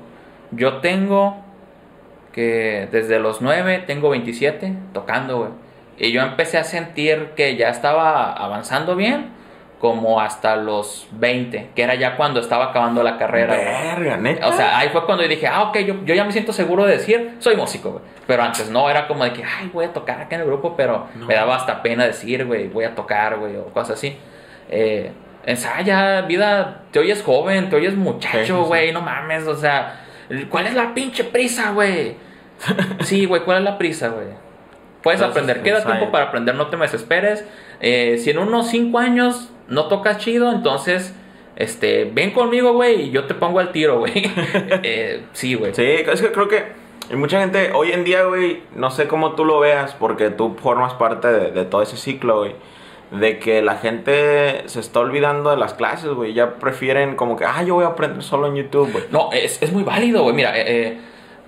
[0.50, 1.36] Yo tengo
[2.32, 5.50] que desde los 9 tengo 27 tocando, güey.
[5.98, 9.40] Y yo empecé a sentir que ya estaba avanzando bien
[9.80, 13.56] como hasta los 20, que era ya cuando estaba acabando la carrera.
[13.56, 14.46] Verga, neta.
[14.48, 16.98] O sea, ahí fue cuando dije, ah, ok, yo, yo ya me siento seguro de
[16.98, 18.04] decir, soy músico, güey.
[18.26, 20.74] Pero antes no, era como de que, ay, voy a tocar acá en el grupo,
[20.76, 24.16] pero me daba hasta pena decir, güey, voy a tocar, güey, o cosas así.
[24.68, 25.12] Eh,
[25.44, 28.68] ensaya, vida, te oyes joven, te oyes sí, muchacho, sí.
[28.68, 30.00] güey, no mames, o sea,
[30.48, 32.14] ¿cuál es la pinche prisa, güey?
[33.00, 34.26] Sí, güey, ¿cuál es la prisa, güey?
[35.02, 35.96] Puedes Entonces, aprender, queda ensaya.
[35.96, 37.44] tiempo para aprender, no te me desesperes.
[37.80, 41.14] Eh, si en unos 5 años no tocas chido, entonces,
[41.56, 44.12] este, ven conmigo, güey, y yo te pongo al tiro, güey.
[44.82, 45.74] Eh, sí, güey.
[45.74, 46.64] Sí, es que creo que
[47.16, 50.92] mucha gente hoy en día, güey, no sé cómo tú lo veas, porque tú formas
[50.94, 52.54] parte de, de todo ese ciclo, güey.
[53.10, 56.32] De que la gente se está olvidando de las clases, güey.
[56.32, 59.04] Ya prefieren como que, ah, yo voy a aprender solo en YouTube, güey.
[59.10, 60.34] No, es, es muy válido, güey.
[60.34, 60.98] Mira, eh, eh,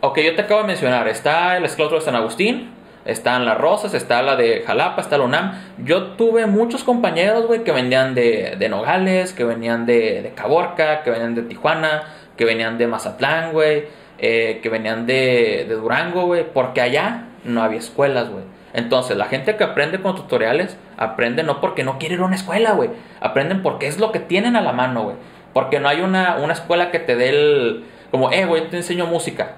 [0.01, 2.73] ok, yo te acabo de mencionar, está el esclaustro de San Agustín,
[3.05, 5.53] están las Rosas, está la de Jalapa, está la UNAM.
[5.79, 11.03] Yo tuve muchos compañeros, güey, que venían de, de Nogales, que venían de, de Caborca,
[11.03, 12.03] que venían de Tijuana,
[12.37, 13.85] que venían de Mazatlán, güey,
[14.19, 18.45] eh, que venían de, de Durango, güey, porque allá no había escuelas, güey.
[18.75, 22.37] Entonces, la gente que aprende con tutoriales, aprende no porque no quiere ir a una
[22.37, 22.91] escuela, güey.
[23.21, 25.17] Aprenden porque es lo que tienen a la mano, güey.
[25.53, 27.85] Porque no hay una, una escuela que te dé el...
[28.11, 29.57] Como, eh, güey, te enseño música.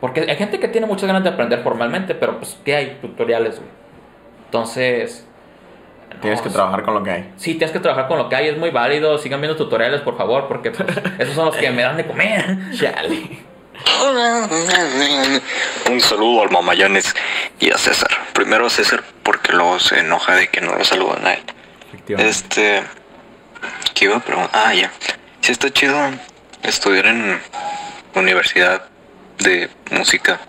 [0.00, 2.98] Porque hay gente que tiene muchas ganas de aprender formalmente, pero pues, ¿qué hay?
[3.02, 3.70] Tutoriales, güey.
[4.46, 5.26] Entonces...
[6.22, 7.32] Tienes no, que trabajar con lo que hay.
[7.36, 9.18] Sí, tienes que trabajar con lo que hay, es muy válido.
[9.18, 10.88] Sigan viendo tutoriales, por favor, porque pues,
[11.18, 12.58] esos son los que me dan de comer.
[12.72, 13.40] Chale.
[15.90, 17.14] Un saludo al Mamayanes
[17.58, 18.10] y a César.
[18.32, 21.42] Primero a César porque luego se enoja de que no lo saludan a él.
[22.18, 22.82] Este.
[23.94, 24.50] ¿Qué iba a preguntar?
[24.54, 24.92] Ah, ya.
[25.40, 25.96] Sí, está chido
[26.62, 27.40] estudiar en
[28.14, 28.84] universidad
[29.38, 30.40] de música.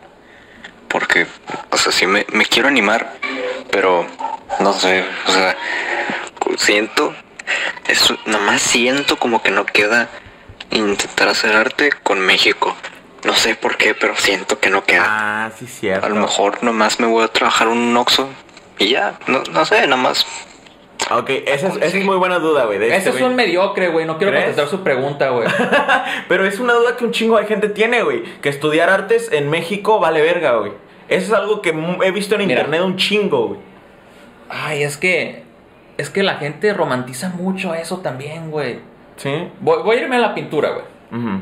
[0.88, 1.28] Porque,
[1.70, 3.14] o sea, sí me, me quiero animar,
[3.72, 4.08] pero
[4.60, 5.56] no sé, o sea,
[6.58, 7.14] siento,
[7.88, 10.10] eso, nomás siento como que no queda
[10.72, 12.69] intentar hacer arte con México.
[13.24, 15.04] No sé por qué, pero siento que no queda.
[15.06, 16.06] Ah, sí, cierto.
[16.06, 18.30] A lo mejor nomás me voy a trabajar un Oxxo
[18.78, 20.26] y ya, no, no sé, nomás
[21.12, 22.78] Ok, esa es, esa es muy buena duda, güey.
[22.84, 24.06] Ese este, es un mediocre, güey.
[24.06, 24.46] No quiero ¿Crees?
[24.46, 25.48] contestar su pregunta, güey.
[26.28, 28.24] Pero es una duda que un chingo de gente tiene, güey.
[28.42, 30.74] Que estudiar artes en México vale verga, güey.
[31.08, 31.70] Eso es algo que
[32.04, 32.60] he visto en Mira.
[32.60, 33.60] internet un chingo, güey.
[34.50, 35.44] Ay, es que.
[35.98, 38.80] Es que la gente romantiza mucho eso también, güey.
[39.18, 39.50] ¿Sí?
[39.62, 40.86] Voy, voy a irme a la pintura, güey.
[41.12, 41.42] Ujú.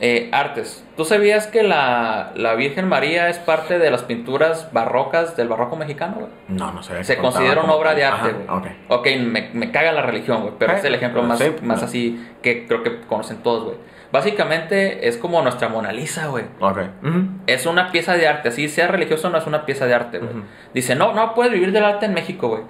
[0.00, 0.84] Eh, artes.
[0.96, 5.76] ¿Tú sabías que la, la Virgen María es parte de las pinturas barrocas del barroco
[5.76, 6.28] mexicano, güey?
[6.48, 7.02] No, no sé.
[7.04, 7.96] Se considera una obra tal.
[7.96, 8.46] de arte, güey.
[8.48, 8.66] ok.
[8.88, 10.52] ok, me, me caga la religión, güey.
[10.58, 11.86] Pero Eh, es el ejemplo más, sí, más no.
[11.86, 13.76] así que creo que conocen todos, güey.
[14.12, 16.44] Básicamente es como nuestra Mona Lisa, güey.
[16.60, 16.78] Ok.
[17.02, 17.18] Ujú.
[17.46, 20.30] Es una pieza de arte, así sea religioso no es una pieza de arte, güey.
[20.74, 22.62] Dice, no, no puedes vivir del arte en México, güey.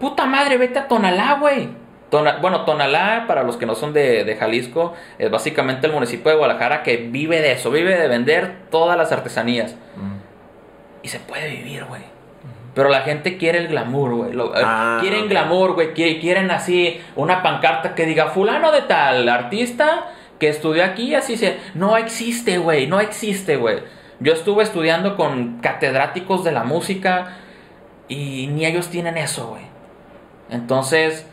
[0.00, 1.68] Puta madre, vete a Tonalá, güey.
[2.10, 6.30] Tona- bueno, Tonalá, para los que no son de, de Jalisco, es básicamente el municipio
[6.30, 9.72] de Guadalajara que vive de eso, vive de vender todas las artesanías.
[9.96, 10.06] Ujú.
[11.02, 12.02] Y se puede vivir, güey.
[12.74, 14.32] Pero la gente quiere el glamour, güey.
[14.32, 15.92] Eh, Ah, quieren glamour, güey.
[15.92, 20.06] Quieren, quieren así una pancarta que diga fulano de tal, artista
[20.38, 21.58] que estudió aquí, así se...
[21.74, 22.86] No existe, güey.
[22.86, 23.80] No existe, güey.
[24.20, 27.36] Yo estuve estudiando con catedráticos de la música
[28.08, 29.62] y ni ellos tienen eso, güey.
[30.50, 31.26] Entonces,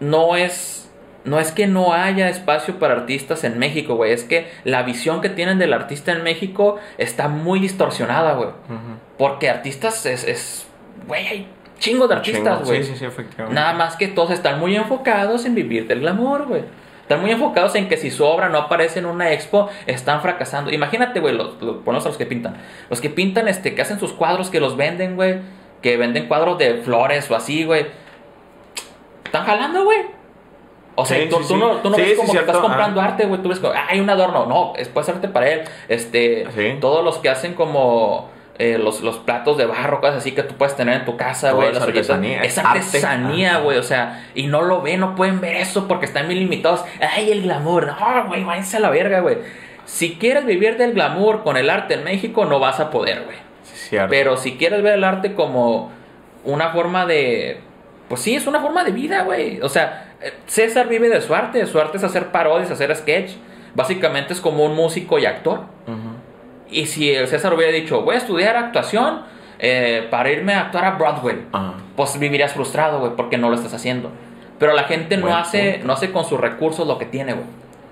[0.00, 0.90] no es...
[1.24, 4.12] No es que no haya espacio para artistas en México, güey.
[4.12, 8.48] Es que la visión que tienen del artista en México está muy distorsionada, güey.
[9.18, 10.66] Porque artistas es, es
[11.06, 12.82] güey, hay chingos de artistas, güey.
[12.82, 13.54] Sí, sí, sí, efectivamente.
[13.60, 16.62] Nada más que todos están muy enfocados en vivir del glamour, güey.
[17.02, 20.70] Están muy enfocados en que si su obra no aparece en una expo, están fracasando.
[20.70, 22.56] Imagínate, güey, los, los, ponlos a los que pintan.
[22.90, 25.38] Los que pintan, este, que hacen sus cuadros, que los venden, güey.
[25.80, 27.86] Que venden cuadros de flores o así, güey.
[29.28, 29.98] Están jalando, güey.
[30.94, 31.60] O sea, Sí, tú, sí, tú sí.
[31.60, 33.04] no, tú no Sí, ves como que estás comprando ah.
[33.04, 33.40] arte, güey.
[33.40, 34.46] Tú ves como, ah, hay un adorno.
[34.46, 35.62] No, es puede ser arte para él.
[35.88, 36.46] Este,
[36.80, 40.56] todos los que hacen como eh, los, los platos de barro, cosas así que tú
[40.56, 41.70] puedes tener en tu casa, güey.
[41.70, 42.78] es artesanía, Es es arte.
[42.80, 43.78] artesanía, güey.
[43.78, 46.84] O sea, y no lo ven, no pueden ver eso porque están bien limitados.
[47.00, 47.86] Ay, el glamour.
[47.86, 49.38] No, güey, váyanse a la verga, güey.
[49.84, 53.36] Si quieres vivir del glamour con el arte en México, no vas a poder, güey.
[54.08, 55.92] Pero si quieres ver el arte como
[56.44, 57.60] una forma de.
[58.08, 59.60] Pues sí, es una forma de vida, güey.
[59.60, 61.66] O sea, eh, César vive de su arte.
[61.66, 63.32] Su arte es hacer parodias, hacer sketch.
[63.74, 65.60] Básicamente es como un músico y actor.
[66.70, 69.22] Y si el César hubiera dicho, voy a estudiar actuación
[69.58, 71.38] eh, para irme a actuar a Broadway,
[71.96, 74.10] pues vivirías frustrado, güey, porque no lo estás haciendo.
[74.58, 75.86] Pero la gente no hace, punto.
[75.86, 77.46] no hace con sus recursos lo que tiene, güey.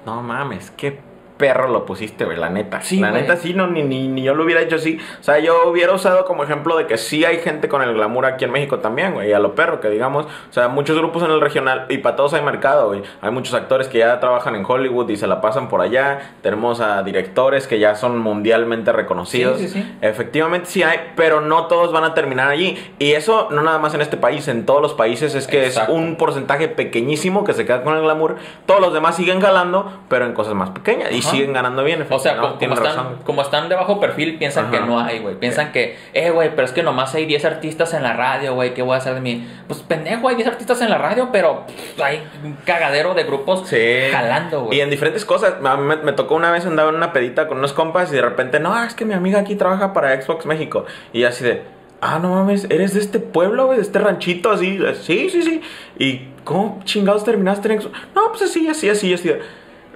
[0.04, 0.98] No mames, qué
[1.36, 2.80] perro lo pusiste, güey, la neta.
[2.80, 3.22] Sí, la güey.
[3.22, 4.98] neta sí, no, ni, ni, ni yo lo hubiera hecho así.
[5.20, 8.26] O sea, yo hubiera usado como ejemplo de que sí hay gente con el glamour
[8.26, 11.22] aquí en México también, güey, y a lo perro, que digamos, o sea, muchos grupos
[11.22, 13.02] en el regional, y para todos hay mercado, güey.
[13.20, 16.34] Hay muchos actores que ya trabajan en Hollywood y se la pasan por allá.
[16.42, 19.58] Tenemos a directores que ya son mundialmente reconocidos.
[19.58, 19.96] Sí, sí, sí.
[20.00, 22.76] Efectivamente sí hay, pero no todos van a terminar allí.
[22.98, 25.92] Y eso no nada más en este país, en todos los países es que Exacto.
[25.92, 28.36] es un porcentaje pequeñísimo que se queda con el glamour.
[28.66, 31.25] Todos los demás siguen jalando, pero en cosas más pequeñas y.
[31.30, 32.06] siguen ganando bien.
[32.08, 32.58] O sea, ¿no?
[32.58, 34.72] como, están, como están de bajo perfil, piensan Ajá.
[34.72, 35.34] que no hay, güey.
[35.36, 38.74] Piensan que, eh, güey, pero es que nomás hay 10 artistas en la radio, güey,
[38.74, 39.46] ¿qué voy a hacer de mí?
[39.68, 43.68] Pues pendejo, hay 10 artistas en la radio, pero pff, hay un cagadero de grupos
[43.68, 43.76] Sí.
[44.10, 44.78] jalando, güey.
[44.78, 45.54] Y en diferentes cosas.
[45.60, 48.60] Me, me tocó una vez andaba en una pedita con unos compas y de repente,
[48.60, 50.84] no, es que mi amiga aquí trabaja para Xbox México.
[51.12, 51.62] Y así de,
[52.00, 53.78] ah, no mames, ¿eres de este pueblo, güey?
[53.78, 54.78] De este ranchito así.
[55.02, 55.60] Sí, sí, sí.
[55.98, 57.94] ¿Y cómo chingados terminaste en Xbox?
[58.14, 59.32] No, pues así, así, así, así.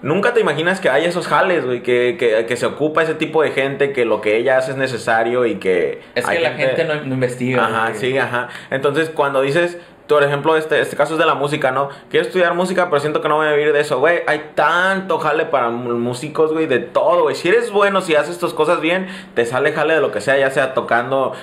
[0.03, 3.43] Nunca te imaginas que hay esos jales, güey, que, que, que se ocupa ese tipo
[3.43, 6.01] de gente, que lo que ella hace es necesario y que...
[6.15, 7.67] es que la gente no, no investiga.
[7.67, 8.01] Ajá, güey.
[8.01, 8.49] sí, ajá.
[8.71, 9.79] Entonces, cuando dices,
[10.11, 11.89] tú, por ejemplo, este, este caso es de la música, ¿no?
[12.11, 14.21] Quiero estudiar música, pero siento que no voy a vivir de eso, güey.
[14.27, 17.37] Hay tanto jale para músicos, güey, de todo, güey.
[17.37, 20.37] Si eres bueno, si haces tus cosas bien, te sale jale de lo que sea,
[20.37, 21.35] ya sea tocando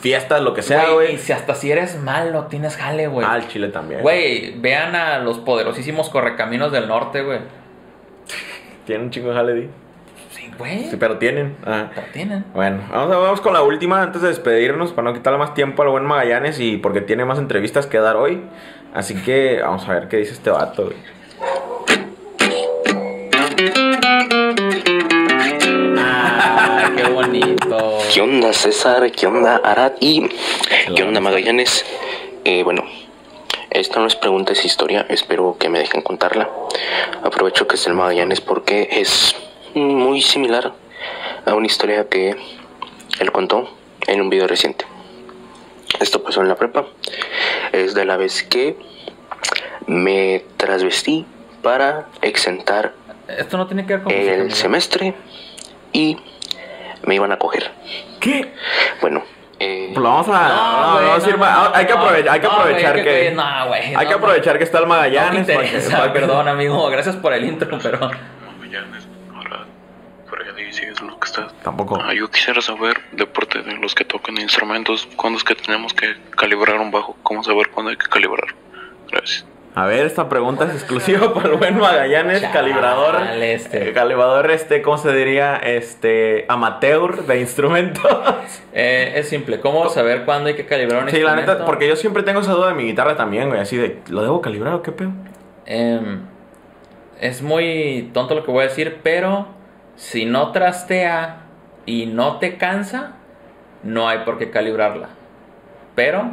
[0.00, 1.14] fiestas, lo que sea, Güey, güey.
[1.16, 3.26] Y si hasta si eres malo, tienes jale, güey.
[3.26, 4.00] Al chile también.
[4.00, 7.40] Güey, vean a los poderosísimos correcaminos del norte, güey.
[8.88, 9.68] Tienen un chingo de jale, di.
[10.30, 10.84] Sí, güey.
[10.90, 11.56] Sí, pero tienen.
[11.62, 11.90] Ajá.
[11.94, 12.44] Pero tienen.
[12.54, 15.82] Bueno, vamos, a- vamos con la última antes de despedirnos para no quitarle más tiempo
[15.82, 18.40] al buen Magallanes y porque tiene más entrevistas que dar hoy.
[18.94, 20.96] Así que vamos a ver qué dice este vato, güey.
[25.96, 27.98] Ah, qué bonito.
[28.12, 29.10] ¿Qué onda César?
[29.10, 29.92] ¿Qué onda Arad?
[30.00, 30.28] ¿Y
[30.94, 31.84] qué onda Magallanes?
[32.44, 32.84] Eh, bueno,
[33.70, 35.06] esta no es pregunta, es historia.
[35.08, 36.48] Espero que me dejen contarla.
[37.22, 39.36] Aprovecho que es el Magallanes porque es
[39.74, 40.72] muy similar
[41.44, 42.36] a una historia que
[43.20, 43.70] él contó
[44.06, 44.86] en un video reciente.
[46.00, 46.86] Esto pasó en la prepa.
[47.72, 48.76] Es de la vez que
[49.86, 51.26] me trasvestí
[51.62, 52.94] para exentar
[53.26, 55.14] Esto no tiene que ver con música, el semestre
[55.92, 56.16] y
[57.02, 57.70] me iban a coger.
[58.20, 58.52] ¿Qué?
[59.00, 59.22] Bueno,
[59.60, 60.48] eh, Pues lo vamos a.
[60.48, 63.02] No, a ir no, ma- no, hay que no, aprovechar, hay que no, aprovechar hay
[63.02, 63.08] que.
[63.10, 64.16] que- no, güey, hay no, que no.
[64.16, 65.46] aprovechar que está el No te Magallanes.
[65.46, 66.88] para que- interesa, para que- perdón, amigo.
[66.90, 67.98] Gracias por el intro, pero.
[67.98, 69.64] Magallanes, ahora,
[70.30, 71.52] Freddy, sigues lo que estás.
[71.62, 71.98] Tampoco.
[72.02, 75.92] Ah, yo quisiera saber, de parte de los que tocan instrumentos, cuándo es que tenemos
[75.94, 78.54] que calibrar un bajo, cómo saber cuándo hay que calibrar.
[79.10, 79.44] Gracias.
[79.78, 83.14] A ver, esta pregunta es exclusiva para el buen Magallanes, Chale, calibrador.
[83.40, 83.90] este.
[83.90, 85.54] eh, calibrador, este, ¿cómo se diría?
[85.56, 88.04] Este, amateur de instrumentos.
[88.72, 89.60] Eh, es simple.
[89.60, 91.52] ¿Cómo saber cuándo hay que calibrar un sí, la instrumento?
[91.52, 93.60] neta, porque yo siempre tengo esa duda de mi guitarra también, güey.
[93.60, 95.10] Así de, ¿lo debo calibrar o qué pedo?
[95.66, 96.20] Em,
[97.20, 99.48] es muy tonto lo que voy a decir, pero
[99.96, 101.40] si no trastea
[101.86, 103.12] y no te cansa,
[103.82, 105.08] no hay por qué calibrarla.
[105.96, 106.30] Pero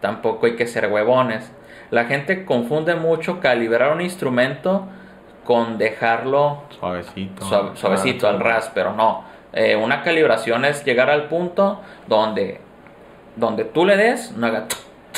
[0.00, 1.50] tampoco hay que ser huevones.
[1.90, 4.86] La gente confunde mucho calibrar un instrumento
[5.44, 7.44] con dejarlo Suavecito.
[7.44, 9.24] suave- suavecito al ras, pero no.
[9.54, 12.60] Eh, una calibración es llegar al punto donde,
[13.36, 14.66] donde tú le des, no haga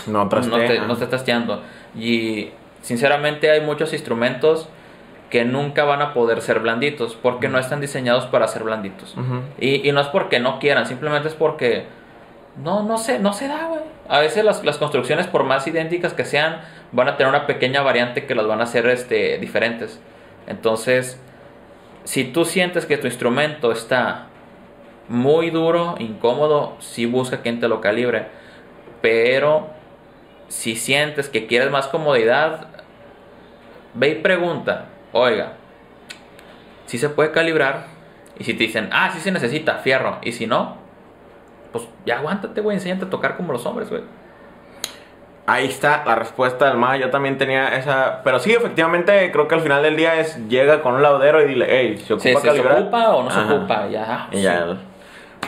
[0.07, 1.63] No no te, no te estás teando.
[1.99, 2.51] Y
[2.83, 4.69] sinceramente hay muchos instrumentos
[5.31, 9.17] que nunca van a poder ser blanditos porque no están diseñados para ser blanditos.
[9.59, 11.87] Y, y no es porque no quieran, simplemente es porque
[12.57, 13.81] no, no se, no se da, güey.
[14.09, 16.61] A veces las, las construcciones, por más idénticas que sean,
[16.93, 20.01] van a tener una pequeña variante que las van a hacer este, diferentes.
[20.47, 21.19] Entonces,
[22.05, 24.27] si tú sientes que tu instrumento está
[25.09, 28.27] muy duro, incómodo, sí busca quien te lo calibre.
[29.01, 29.69] Pero
[30.49, 32.67] si sientes que quieres más comodidad,
[33.95, 35.55] ve y pregunta, oiga,
[36.87, 37.87] si se puede calibrar.
[38.39, 40.19] Y si te dicen, ah, sí se necesita, fierro.
[40.23, 40.80] Y si no,
[41.73, 44.03] pues ya aguántate, güey, enséñate a tocar como los hombres, güey.
[45.47, 46.99] Ahí está la respuesta del MA.
[46.99, 48.21] Yo también tenía esa.
[48.23, 51.47] Pero sí, efectivamente, creo que al final del día es llega con un laudero y
[51.47, 52.79] dile, hey, ¿se ocupa Sí, ¿Se, se calibrar?
[52.83, 53.55] ocupa o no se Ajá.
[53.55, 53.89] ocupa?
[53.89, 54.29] Ya.
[54.31, 54.77] Y ya.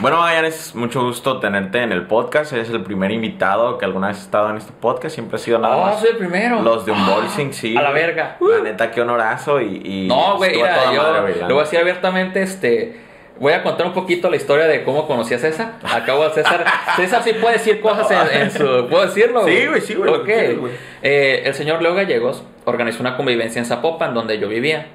[0.01, 2.51] Bueno, Magallanes, mucho gusto tenerte en el podcast.
[2.51, 5.13] Eres el primer invitado que alguna vez ha estado en este podcast.
[5.13, 5.99] Siempre ha sido nada Oh, más.
[6.01, 6.61] soy el primero.
[6.63, 7.77] Los de Unboxing, sí.
[7.77, 8.37] A la verga.
[8.41, 9.61] La neta, qué honorazo.
[9.61, 13.02] Y, y No, güey, yo madre, lo voy a decir abiertamente, este...
[13.39, 15.73] Voy a contar un poquito la historia de cómo conocí a César.
[15.83, 16.65] Acabo de César.
[16.95, 18.87] César sí puede decir cosas en, en su.
[18.89, 19.45] ¿Puedo decirlo?
[19.45, 20.25] Sí, güey, sí, güey, Ok.
[20.25, 20.73] quieras, güey.
[21.01, 24.87] Eh, el señor Leo Gallegos organizó una convivencia en Zapopan, donde yo vivía.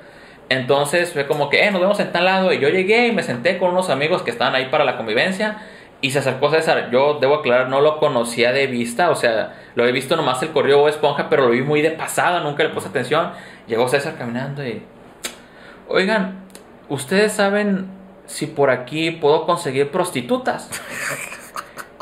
[0.51, 2.53] Entonces fue como que, eh, nos vemos en tal lado.
[2.53, 5.59] Y yo llegué y me senté con unos amigos que estaban ahí para la convivencia.
[6.01, 6.91] Y se acercó César.
[6.93, 9.11] Yo debo aclarar, no lo conocía de vista.
[9.11, 11.91] O sea, lo he visto nomás el correo de Esponja, pero lo vi muy de
[11.91, 12.39] pasada.
[12.41, 13.32] Nunca le puse atención.
[13.66, 14.80] Llegó César caminando y.
[15.89, 16.45] Oigan,
[16.89, 17.98] ¿ustedes saben
[18.29, 20.70] si por aquí puedo conseguir prostitutas?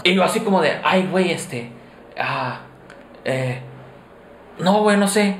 [0.04, 1.70] Y yo así como de, ay, güey, este.
[2.18, 2.60] Ah,
[3.24, 3.60] eh.
[4.58, 5.36] No, güey, no sé.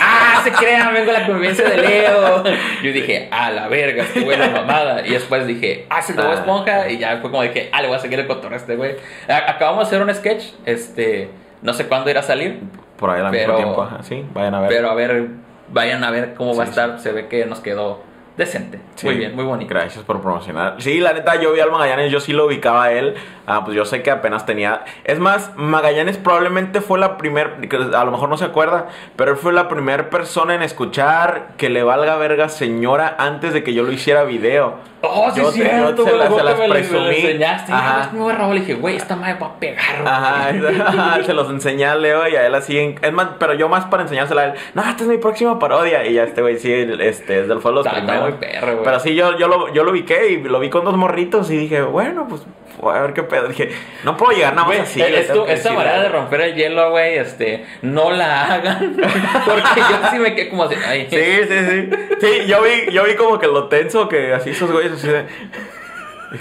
[0.00, 2.44] Ah, se crean, vengo a la convivencia de Leo.
[2.82, 5.04] Yo dije, a la verga, este güey la mamada.
[5.06, 6.34] Y después dije, ah, se lo Ah.
[6.34, 6.88] esponja.
[6.90, 8.96] Y ya fue como dije, ah, le voy a seguir el cotorreo a este güey.
[9.28, 11.30] A- Acabamos de hacer un sketch, este.
[11.62, 12.60] No sé cuándo irá a salir.
[12.98, 13.82] Por ahí al mismo tiempo.
[13.82, 14.68] Ajá, sí, vayan a ver.
[14.68, 15.26] Pero a ver,
[15.68, 17.00] vayan a ver cómo va a Sí, estar.
[17.00, 18.02] Se ve que nos quedó
[18.36, 18.80] decente.
[18.96, 19.06] Sí.
[19.06, 19.68] Muy bien, muy bonito.
[19.70, 20.76] Gracias por promocionar.
[20.78, 23.14] Sí, la neta, yo vi al Magallanes, yo sí lo ubicaba a él.
[23.46, 24.84] Ah, pues yo sé que apenas tenía.
[25.04, 27.56] Es más, Magallanes probablemente fue la primera.
[27.94, 31.70] A lo mejor no se acuerda, pero él fue la primera persona en escuchar que
[31.70, 34.74] le valga verga señora antes de que yo lo hiciera video.
[35.08, 36.80] Oh, sí, Yo es te- yo cierto, se las- se las que me lo- me
[36.80, 37.16] presumí.
[37.16, 37.72] enseñaste.
[37.72, 38.00] Ajá.
[38.00, 38.10] Ajá.
[38.12, 38.54] Me voy a robar.
[38.54, 40.02] Le dije, güey, esta madre va a pegar.
[40.02, 40.80] güey.
[40.80, 42.78] Ajá, se los enseñé a Leo y a él así.
[42.78, 44.52] en- Es más, pero yo más para enseñársela a él.
[44.74, 46.04] No, esta es mi próxima parodia.
[46.06, 48.22] Y ya este güey sí, este, es del fue los primeros.
[48.22, 48.84] muy perro, güey.
[48.84, 51.56] Pero sí, yo, yo, lo, yo lo ubiqué y lo vi con dos morritos y
[51.56, 52.42] dije, bueno, pues
[52.82, 53.48] a ver qué pedo.
[53.48, 53.70] Dije,
[54.04, 55.00] no puedo llegar nada más así.
[55.02, 55.20] que
[55.52, 58.96] esta manera de romper el hielo, güey, este, no la hagan.
[59.46, 60.74] Porque yo sí me quedé como así.
[60.86, 61.16] Ay, Sí,
[61.48, 61.90] sí, sí.
[62.20, 65.26] Sí, yo vi, yo vi como que lo tenso que así esos güeyes así de.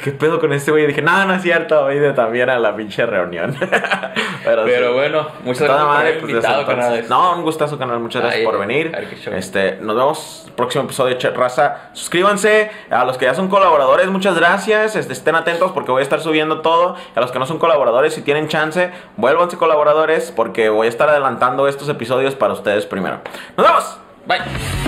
[0.03, 0.83] ¿Qué pedo con este güey?
[0.83, 1.89] Y dije, no, no es cierto.
[1.89, 3.55] He ido también a la pinche reunión.
[4.43, 4.93] pero Pero sí.
[4.93, 7.05] bueno, muchas gracias por haber pues, invitado, carnal.
[7.09, 7.99] No, un gustazo, canal.
[7.99, 8.91] Muchas gracias Ay, por venir.
[9.33, 11.89] Este, nos vemos próximo episodio de Raza.
[11.93, 14.07] Suscríbanse a los que ya son colaboradores.
[14.07, 14.95] Muchas gracias.
[14.95, 16.95] Este, estén atentos porque voy a estar subiendo todo.
[17.15, 21.09] A los que no son colaboradores, si tienen chance, vuélvanse colaboradores porque voy a estar
[21.09, 23.19] adelantando estos episodios para ustedes primero.
[23.57, 23.97] Nos vemos.
[24.27, 24.84] Bye.